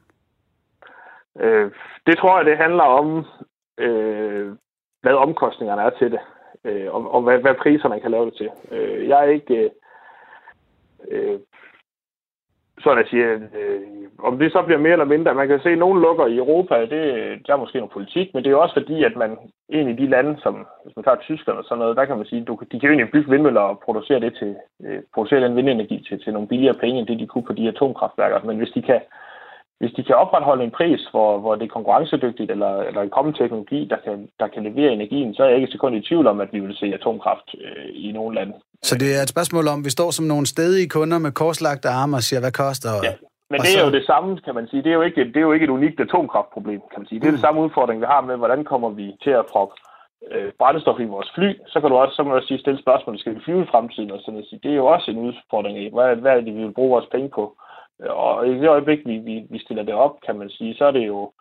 [1.41, 1.71] Øh,
[2.07, 3.25] det tror jeg, det handler om,
[3.79, 4.57] øh,
[5.03, 6.21] hvad omkostningerne er til det,
[6.65, 8.51] øh, og, og hvad, hvad priser man kan lave det til.
[8.71, 9.57] Øh, jeg er ikke...
[9.57, 9.71] Øh,
[11.11, 11.41] øh,
[12.81, 13.25] sådan at sige,
[13.61, 13.81] øh,
[14.19, 16.75] om det så bliver mere eller mindre, man kan se, at nogen lukker i Europa,
[16.81, 17.03] det
[17.47, 19.31] der er måske noget politik, men det er også fordi, at man
[19.69, 22.27] en i de lande, som hvis man tager Tyskland og sådan noget, der kan man
[22.27, 25.57] sige, du, de kan jo egentlig bygge vindmøller og producere det til, øh, producere den
[25.57, 28.41] vindenergi til, til nogle billigere penge, end det de kunne på de atomkraftværker.
[28.45, 29.01] Men hvis de kan,
[29.81, 33.39] hvis de kan opretholde en pris, hvor, hvor det er konkurrencedygtigt, eller, eller en kommende
[33.39, 36.41] teknologi, der kan, der kan levere energien, så er jeg ikke sekund i tvivl om,
[36.41, 38.55] at vi vil se atomkraft øh, i nogle lande.
[38.83, 42.17] Så det er et spørgsmål om, vi står som nogle stedige kunder med korslagte arme
[42.17, 42.91] og siger, hvad koster?
[43.05, 43.13] Ja.
[43.51, 44.83] Men det er jo det samme, kan man sige.
[44.83, 47.21] Det er jo ikke, det er jo ikke et unikt atomkraftproblem, kan man sige.
[47.21, 47.37] Det er mm.
[47.37, 49.75] det samme udfordring, vi har med, hvordan kommer vi til at proppe
[50.33, 51.51] øh, brændstof i vores fly.
[51.73, 53.71] Så kan du også, så må du også sige, stille spørgsmål, skal vi flyve i
[53.73, 54.11] fremtiden?
[54.11, 54.63] Og sådan noget.
[54.63, 57.09] Det er jo også en udfordring i, hvad, hvad er det, vi vil bruge vores
[57.15, 57.45] penge på?
[58.01, 60.91] Og i det øjeblik, vi, vi, vi stiller det op, kan man sige, så er
[60.91, 61.33] det jo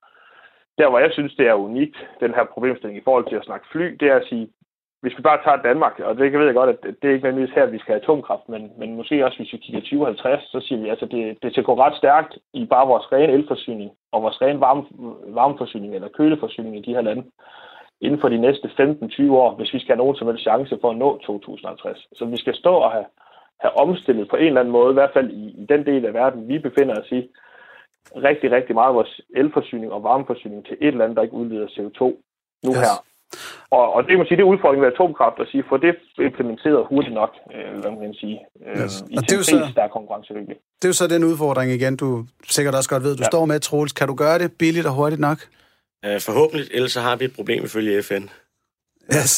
[0.77, 3.67] der, hvor jeg synes, det er unikt, den her problemstilling i forhold til at snakke
[3.71, 4.49] fly, det er at sige,
[5.01, 7.55] hvis vi bare tager Danmark, og det ved jeg godt, at det er ikke nødvendigvis
[7.55, 10.81] her, vi skal have atomkraft, men, men måske også, hvis vi kigger 2050, så siger
[10.81, 14.21] vi, at altså, det, det skal gå ret stærkt i bare vores rene elforsyning og
[14.23, 14.83] vores rene varme,
[15.39, 17.23] varmeforsyning eller køleforsyning i de her lande
[18.01, 20.89] inden for de næste 15-20 år, hvis vi skal have nogen som helst chance for
[20.91, 22.07] at nå 2050.
[22.13, 23.05] Så vi skal stå og have,
[23.63, 26.13] have omstillet på en eller anden måde, i hvert fald i, i den del af
[26.13, 27.21] verden, vi befinder os i,
[28.27, 31.67] rigtig, rigtig meget af vores elforsyning og varmeforsyning til et eller andet, der ikke udleder
[31.75, 32.01] CO2
[32.65, 32.77] nu Yes.
[32.77, 32.95] her.
[33.77, 36.85] Og, og det må sige, det er udfordringen ved atomkraft at sige, få det implementeret
[36.89, 38.93] hurtigt nok, øh, hvad man kan sige, øh, Yes.
[39.09, 40.55] i Og det er en så- pris, der er konkurrencedygtig.
[40.79, 43.25] Det er jo så den udfordring igen, du sikkert også godt ved, du ja.
[43.25, 43.29] Ja.
[43.33, 43.93] står med, Troels.
[43.93, 45.37] Kan du gøre det billigt og hurtigt nok?
[46.05, 48.23] Øh, forhåbentlig, ellers så har vi et problem ifølge FN.
[49.17, 49.31] Yes.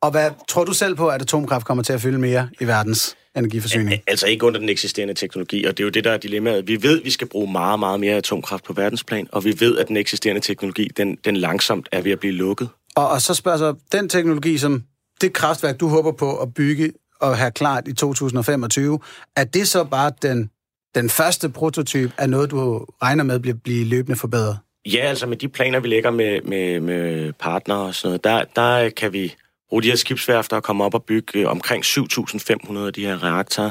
[0.00, 3.16] Og hvad tror du selv på, at atomkraft kommer til at fylde mere i verdens
[3.36, 4.02] energiforsyning?
[4.06, 6.68] Altså ikke under den eksisterende teknologi, og det er jo det, der er dilemmaet.
[6.68, 9.78] Vi ved, at vi skal bruge meget, meget mere atomkraft på verdensplan, og vi ved,
[9.78, 12.68] at den eksisterende teknologi, den, den langsomt er ved at blive lukket.
[12.96, 14.82] Og, og så spørger så, den teknologi, som
[15.20, 18.98] det kraftværk, du håber på at bygge og have klart i 2025,
[19.36, 20.50] er det så bare den,
[20.94, 24.58] den første prototyp af noget, du regner med bliver blive løbende forbedret?
[24.92, 28.44] Ja, altså med de planer, vi lægger med, med, med partnere og sådan noget, der,
[28.62, 29.34] der kan vi
[29.74, 33.22] bruge de her skibsværfter og komme op og bygge øh, omkring 7.500 af de her
[33.24, 33.70] reaktorer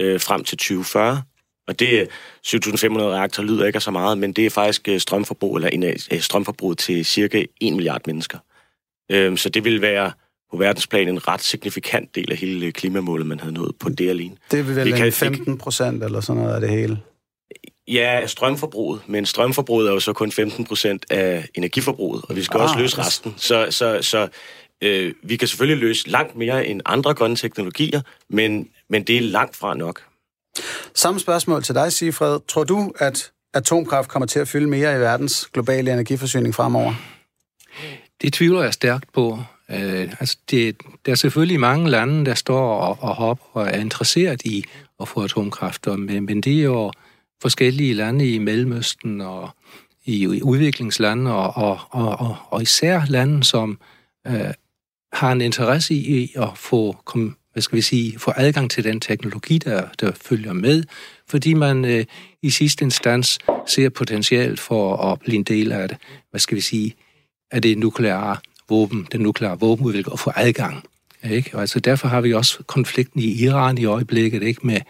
[0.00, 1.22] øh, frem til 2040.
[1.68, 2.06] Og det er
[2.46, 6.78] 7.500 reaktorer lyder ikke så meget, men det er faktisk øh, strømforbrug, eller øh, strømforbruget
[6.78, 8.38] til cirka 1 milliard mennesker.
[9.12, 10.12] Øh, så det vil være
[10.50, 14.36] på verdensplan en ret signifikant del af hele klimamålet, man havde nået på det alene.
[14.50, 16.98] Det vil vel Vi kan- en 15 procent eller sådan noget af det hele.
[17.88, 22.58] Ja, strømforbruget, men strømforbruget er jo så kun 15 procent af energiforbruget, og vi skal
[22.58, 23.34] Ah, også løse resten.
[23.36, 24.28] Så, så, så
[24.82, 29.20] øh, vi kan selvfølgelig løse langt mere end andre grønne teknologier, men, men det er
[29.20, 30.02] langt fra nok.
[30.94, 32.40] Samme spørgsmål til dig, Sifred.
[32.48, 36.94] Tror du, at atomkraft kommer til at fylde mere i verdens globale energiforsyning fremover?
[38.22, 39.38] Det tvivler jeg stærkt på.
[39.70, 43.80] Øh, altså det, der er selvfølgelig mange lande, der står og, og hopper og er
[43.80, 44.64] interesseret i
[45.00, 46.92] at få atomkraft, og- men, men det er jo
[47.42, 49.50] forskellige lande i Mellemøsten og
[50.04, 53.78] i, i udviklingslande, og, og, og, og, og især lande, som
[54.26, 54.50] øh,
[55.16, 59.00] har en interesse i at få, kom, hvad skal vi sige, få adgang til den
[59.00, 60.84] teknologi, der, der følger med,
[61.28, 62.04] fordi man øh,
[62.42, 65.98] i sidste instans ser potentiale for at blive en del af det,
[66.30, 66.94] hvad skal vi sige,
[67.50, 68.36] af det nukleare
[68.68, 70.84] våben, den nukleare våbenudvikling og få adgang.
[71.30, 71.50] Ikke?
[71.54, 74.80] Og altså derfor har vi også konflikten i Iran i øjeblikket, ikke med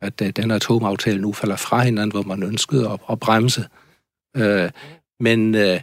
[0.00, 3.64] at øh, den atomaftale nu falder fra hinanden, hvor man ønskede at, at bremse.
[4.36, 4.70] Øh,
[5.20, 5.80] men øh,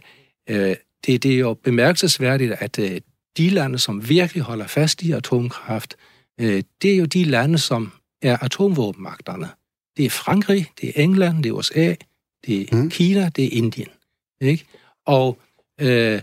[0.50, 0.76] øh,
[1.06, 3.00] det, det er jo bemærkelsesværdigt, at øh,
[3.36, 5.96] de lande, som virkelig holder fast i atomkraft,
[6.40, 9.48] øh, det er jo de lande, som er atomvåbenmagterne.
[9.96, 11.94] Det er Frankrig, det er England, det er USA,
[12.46, 12.90] det er Mm.
[12.90, 13.88] Kina, det er Indien.
[14.40, 14.64] Ikke?
[15.06, 15.38] Og
[15.80, 16.22] øh,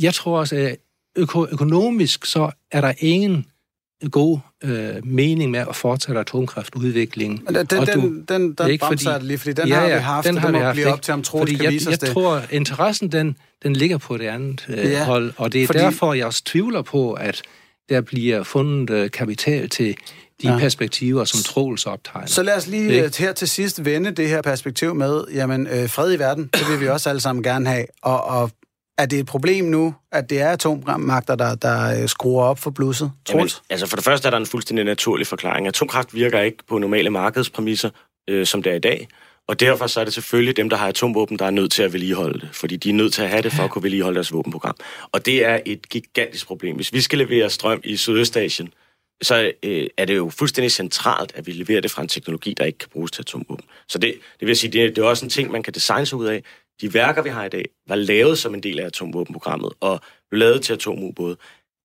[0.00, 0.76] jeg tror også, at
[1.18, 3.46] øko- økonomisk så er der ingen
[4.10, 7.38] god øh, mening med at fortsætte atomkraftudviklingen.
[7.48, 9.92] Den, den, Og du- den, den, den ikke, fordi- lige, fordi den ja, har vi
[9.92, 10.92] haft, den og det må blive ikke?
[10.92, 12.08] op til, om Troels Fordi kan jeg, jeg det.
[12.08, 15.78] tror, interessen den, den ligger på det andet øh, Ja, hold, og det er fordi-
[15.78, 17.42] derfor, jeg også tvivler på, at
[17.88, 19.94] der bliver fundet øh, kapital til de
[20.44, 20.52] Ja.
[20.52, 20.58] ja.
[20.58, 22.26] perspektiver, som Troels optegner.
[22.26, 23.04] Så lad os lige Ikke?
[23.04, 26.68] øh, her til sidst vende det her perspektiv med, jamen øh, fred i verden, det
[26.70, 28.50] vil vi også alle sammen gerne have, og, og
[28.98, 32.70] Er det et problem nu, at det er atommagter, der, der øh, skruer op for
[32.70, 33.12] blusset?
[33.28, 35.66] Jamen, altså for det første er der en fuldstændig naturlig forklaring.
[35.66, 37.90] Atomkraft virker ikke på normale markedspræmisser,
[38.30, 39.08] øh, som det er i dag.
[39.48, 41.92] Og derfor så er det selvfølgelig dem, der har atomvåben, der er nødt til at
[41.92, 42.48] vedligeholde det.
[42.52, 44.76] Fordi de er nødt til at have det for at kunne vedligeholde deres våbenprogram.
[45.12, 46.76] Og det er et gigantisk problem.
[46.76, 48.74] Hvis vi skal levere strøm i Sydøstasien,
[49.22, 52.64] så øh, er det jo fuldstændig centralt, at vi leverer det fra en teknologi, der
[52.64, 53.64] ikke kan bruges til atomvåben.
[53.88, 56.18] Så det, det vil sige, det, det er også en ting, man kan designe sig
[56.18, 56.42] ud af.
[56.80, 60.00] De værker, vi har i dag, var lavet som en del af atomvåbenprogrammet, og
[60.30, 61.36] blev lavet til atomubåde.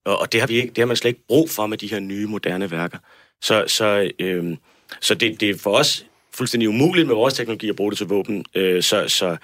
[0.06, 1.88] Og, og det, har vi ikke, det har man slet ikke brug for med de
[1.88, 2.98] her nye, moderne værker.
[3.42, 4.58] Så, så, øh,
[5.02, 8.08] så det, det er for os fuldstændig umuligt med vores teknologi at bruge det til
[8.08, 8.46] våben.
[8.56, 9.38] Øh, så, så,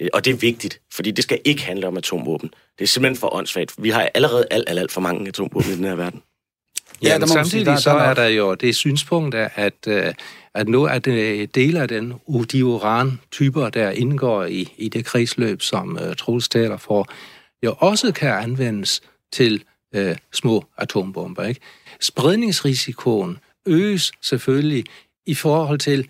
[0.00, 2.50] øh, og det er vigtigt, fordi det skal ikke handle om atomvåben.
[2.78, 3.74] Det er simpelthen for åndssvagt.
[3.78, 6.22] Vi har allerede alt, alt, alt for mange atomvåben i den her verden.
[7.02, 10.14] Ja, ja men samtidig sige, der, så der er der jo det synspunkt, at, øh,
[10.54, 12.12] at nu er det dele af den,
[12.52, 17.08] de uran-typer, der indgår i, i det kredsløb, som uh, Troels taler for,
[17.64, 19.64] jo også kan anvendes til
[19.96, 21.44] uh, små atombomber.
[21.44, 21.60] Ikke?
[22.00, 24.84] Spredningsrisikoen øges selvfølgelig
[25.26, 26.08] i forhold til,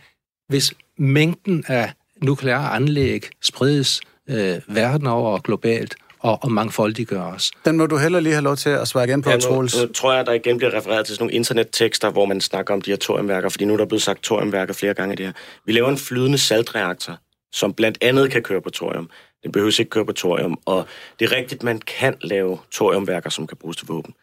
[0.49, 7.51] hvis mængden af nukleare anlæg spredes øh, verden over globalt, og, og mangfoldiggøres.
[7.65, 9.83] Den må du heller lige have lov til at svare igen på, ja, nu, Troels.
[9.83, 12.75] Nu tror jeg, at der igen bliver refereret til sådan nogle internettekster, hvor man snakker
[12.75, 15.27] om de her thoriumværker, fordi nu er der blevet sagt thoriumværker flere gange i det
[15.27, 15.33] her.
[15.67, 17.19] Vi laver en flydende saltreaktor,
[17.53, 19.11] som blandt andet kan køre på thorium.
[19.43, 20.87] Den behøver ikke køre på thorium, og
[21.19, 24.15] det er rigtigt, man kan lave thoriumværker, som kan bruges til våben.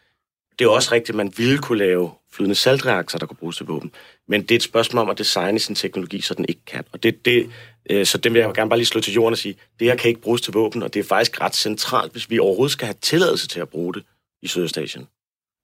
[0.60, 3.66] Det er også rigtigt, at man ville kunne lave flydende saltreaktorer, der kunne bruges til
[3.66, 3.90] våben.
[4.28, 6.84] Men det er et spørgsmål om at designe sin teknologi, så den ikke kan.
[6.92, 7.50] Og det, det,
[7.90, 9.96] øh, så det vil jeg gerne bare lige slå til jorden og sige, det her
[9.96, 12.86] kan ikke bruges til våben, og det er faktisk ret centralt, hvis vi overhovedet skal
[12.86, 14.02] have tilladelse til at bruge det
[14.42, 15.06] i Sydøstasien.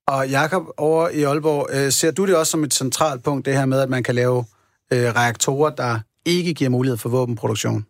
[0.07, 3.53] Og Jakob over i Aalborg, øh, ser du det også som et centralt punkt, det
[3.53, 4.45] her med, at man kan lave
[4.93, 7.85] øh, reaktorer, der ikke giver mulighed for våbenproduktion?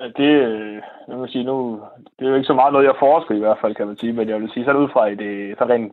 [0.00, 0.32] Det,
[1.08, 1.80] jeg vil sige, nu,
[2.18, 4.12] det er jo ikke så meget noget, jeg forsker i hvert fald, kan man sige,
[4.12, 5.92] men jeg vil sige, så ud fra et øh, så rent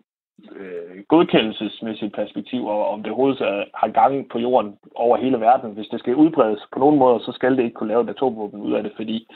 [0.55, 5.71] øh, godkendelsesmæssigt perspektiv, og om det overhovedet har gang på jorden over hele verden.
[5.71, 8.61] Hvis det skal udbredes på nogen måde, så skal det ikke kunne lave et atomvåben
[8.61, 9.27] ud af det, fordi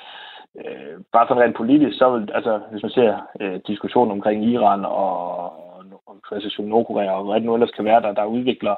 [0.57, 4.85] øh, bare sådan rent politisk, så vil, altså hvis man ser øh, diskussionen omkring Iran
[4.85, 5.45] og,
[6.07, 6.15] og
[6.59, 8.75] Nordkorea og hvad det nu ellers kan være, der, der udvikler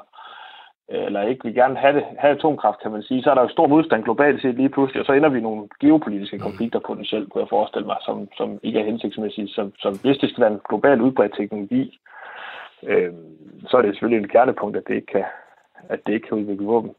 [0.90, 3.48] eller ikke vil gerne have, det, have atomkraft, kan man sige, så er der jo
[3.48, 6.42] stor modstand globalt set lige pludselig, og så ender vi i nogle geopolitiske mm.
[6.42, 9.48] konflikter potentielt, kunne jeg forestille mig, som, som ikke er hensigtsmæssige.
[9.48, 12.00] Så, så hvis det skal være en global udbredt teknologi,
[12.82, 13.12] øh,
[13.68, 15.24] så er det selvfølgelig et kernepunkt, at det ikke kan,
[15.88, 16.90] at det ikke kan udvikle våben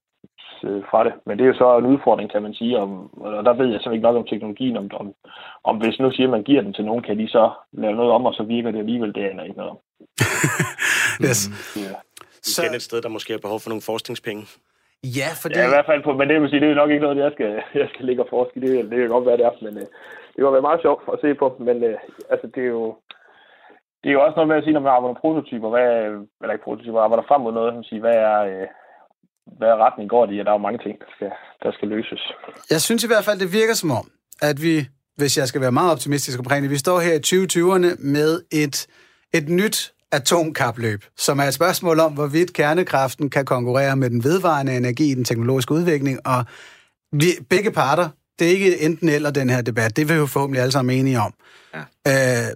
[0.64, 1.14] øh, fra det.
[1.26, 3.80] Men det er jo så en udfordring, kan man sige, om, og der ved jeg
[3.80, 5.14] simpelthen ikke nok om teknologien, om, om,
[5.64, 8.12] om hvis nu siger, at man giver den til nogen, kan de så lave noget
[8.12, 9.80] om, og så virker det alligevel, det aner ikke noget om.
[11.26, 11.42] yes.
[11.78, 12.11] Ja.
[12.44, 12.62] Så...
[12.62, 14.44] Igen et sted, der måske er behov for nogle forskningspenge.
[15.04, 15.58] Ja, for det...
[15.58, 17.32] Ja, i hvert fald på, men det vil sige, det er nok ikke noget, jeg
[17.36, 18.62] skal, jeg skal ligge og forske i.
[18.62, 19.88] Det, det kan godt være, det er, men uh,
[20.34, 21.46] det var være meget sjovt at se på.
[21.68, 21.98] Men uh,
[22.34, 22.86] altså, det er jo,
[24.02, 25.88] det er jo også noget med at sige, når man arbejder prototyper, hvad,
[26.42, 28.68] eller ikke prototyper, arbejder frem mod noget, som siger, hvad er, uh,
[29.58, 31.32] hvad er retning går det i, og der er jo mange ting, der skal,
[31.64, 32.22] der skal løses.
[32.74, 34.06] Jeg synes i hvert fald, det virker som om,
[34.50, 34.76] at vi,
[35.20, 38.32] hvis jeg skal være meget optimistisk omkring det, vi står her i 2020'erne med
[38.64, 38.76] et,
[39.38, 39.78] et nyt
[40.12, 45.14] atomkapløb, som er et spørgsmål om, hvorvidt kernekraften kan konkurrere med den vedvarende energi i
[45.14, 46.46] den teknologiske udvikling, og
[47.12, 48.10] vi, begge parter,
[48.40, 50.98] det er ikke enten eller den her debat, det vil vi jo forhåbentlig alle sammen
[50.98, 51.34] enige om.
[52.06, 52.48] Ja.
[52.48, 52.56] Øh,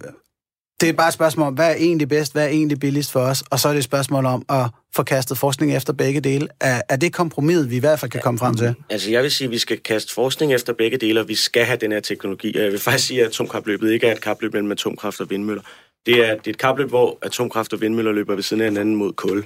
[0.80, 3.20] det er bare et spørgsmål om, hvad er egentlig bedst, hvad er egentlig billigst for
[3.20, 6.48] os, og så er det et spørgsmål om at få kastet forskning efter begge dele.
[6.60, 8.74] Er, er det kompromis, vi i hvert fald kan komme frem til?
[8.90, 11.64] Altså, jeg vil sige, at vi skal kaste forskning efter begge dele, og vi skal
[11.64, 12.58] have den her teknologi.
[12.58, 15.62] Jeg vil faktisk sige, at atomkapløbet ikke er et kapløb mellem atomkraft og vindmøller.
[16.06, 18.94] Det er, det er et kapløb, hvor atomkraft og vindmøller løber ved siden af hinanden
[18.94, 19.44] mod kul.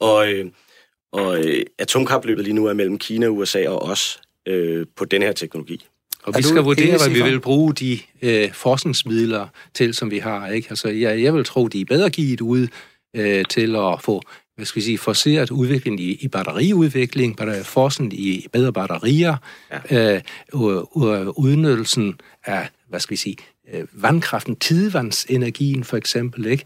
[0.00, 0.46] Og, øh,
[1.12, 5.32] og øh, atomkapløbet lige nu er mellem Kina, USA og os øh, på den her
[5.32, 5.86] teknologi.
[6.22, 10.48] Og vi skal vurdere, hvad vi vil bruge de øh, forskningsmidler til, som vi har.
[10.48, 10.66] Ikke?
[10.70, 12.68] Altså, jeg, jeg vil tro, de er bedre givet ud
[13.16, 14.22] øh, til at få
[14.56, 19.36] hvad skal vi sige, forceret udvikling i, i batteriudvikling, forskning i bedre batterier,
[19.90, 20.14] ja.
[20.14, 20.22] øh,
[21.36, 23.36] udnyttelsen af, hvad skal vi sige,
[23.92, 26.46] vandkraften, tidevandsenergien for eksempel.
[26.46, 26.64] Ikke?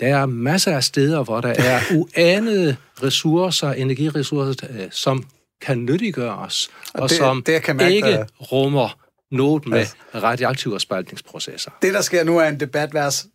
[0.00, 5.24] Der er masser af steder, hvor der er uanede ressourcer, energiressourcer, øh, som
[5.60, 8.99] kan nyttiggøres, og, og det, som det kan ikke rummer
[9.32, 11.70] noget med radioaktive spaltningsprocesser.
[11.82, 13.26] Det, der sker nu, er en debat værts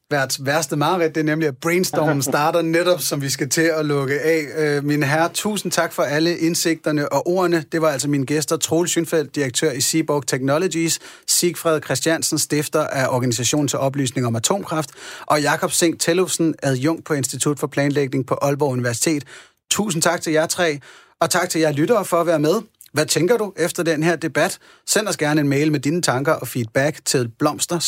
[0.45, 1.15] værste mareridt.
[1.15, 4.45] Det er nemlig, at brainstormen starter netop, som vi skal til at lukke af.
[4.57, 7.65] Øh, mine herrer, tusind tak for alle indsigterne og ordene.
[7.71, 13.07] Det var altså mine gæster, Troel Schønfeldt, direktør i Seaborg Technologies, Sigfred Christiansen, stifter af
[13.07, 14.89] Organisationen til Oplysning om Atomkraft,
[15.25, 19.23] og Jakob Sink Tellufsen, adjunkt på Institut for Planlægning på Aalborg Universitet.
[19.71, 20.79] Tusind tak til jer tre,
[21.19, 22.61] og tak til jer lyttere for at være med.
[22.95, 24.59] Hvad tænker du efter den her debat?
[24.87, 27.79] Send os gerne en mail med dine tanker og feedback til blomster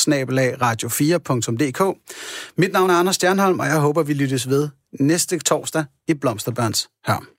[0.61, 1.97] radio4.dk.
[2.57, 6.89] Mit navn er Anders Stjernholm, og jeg håber, vi lyttes ved næste torsdag i Blomsterbørns
[7.07, 7.36] Hørm.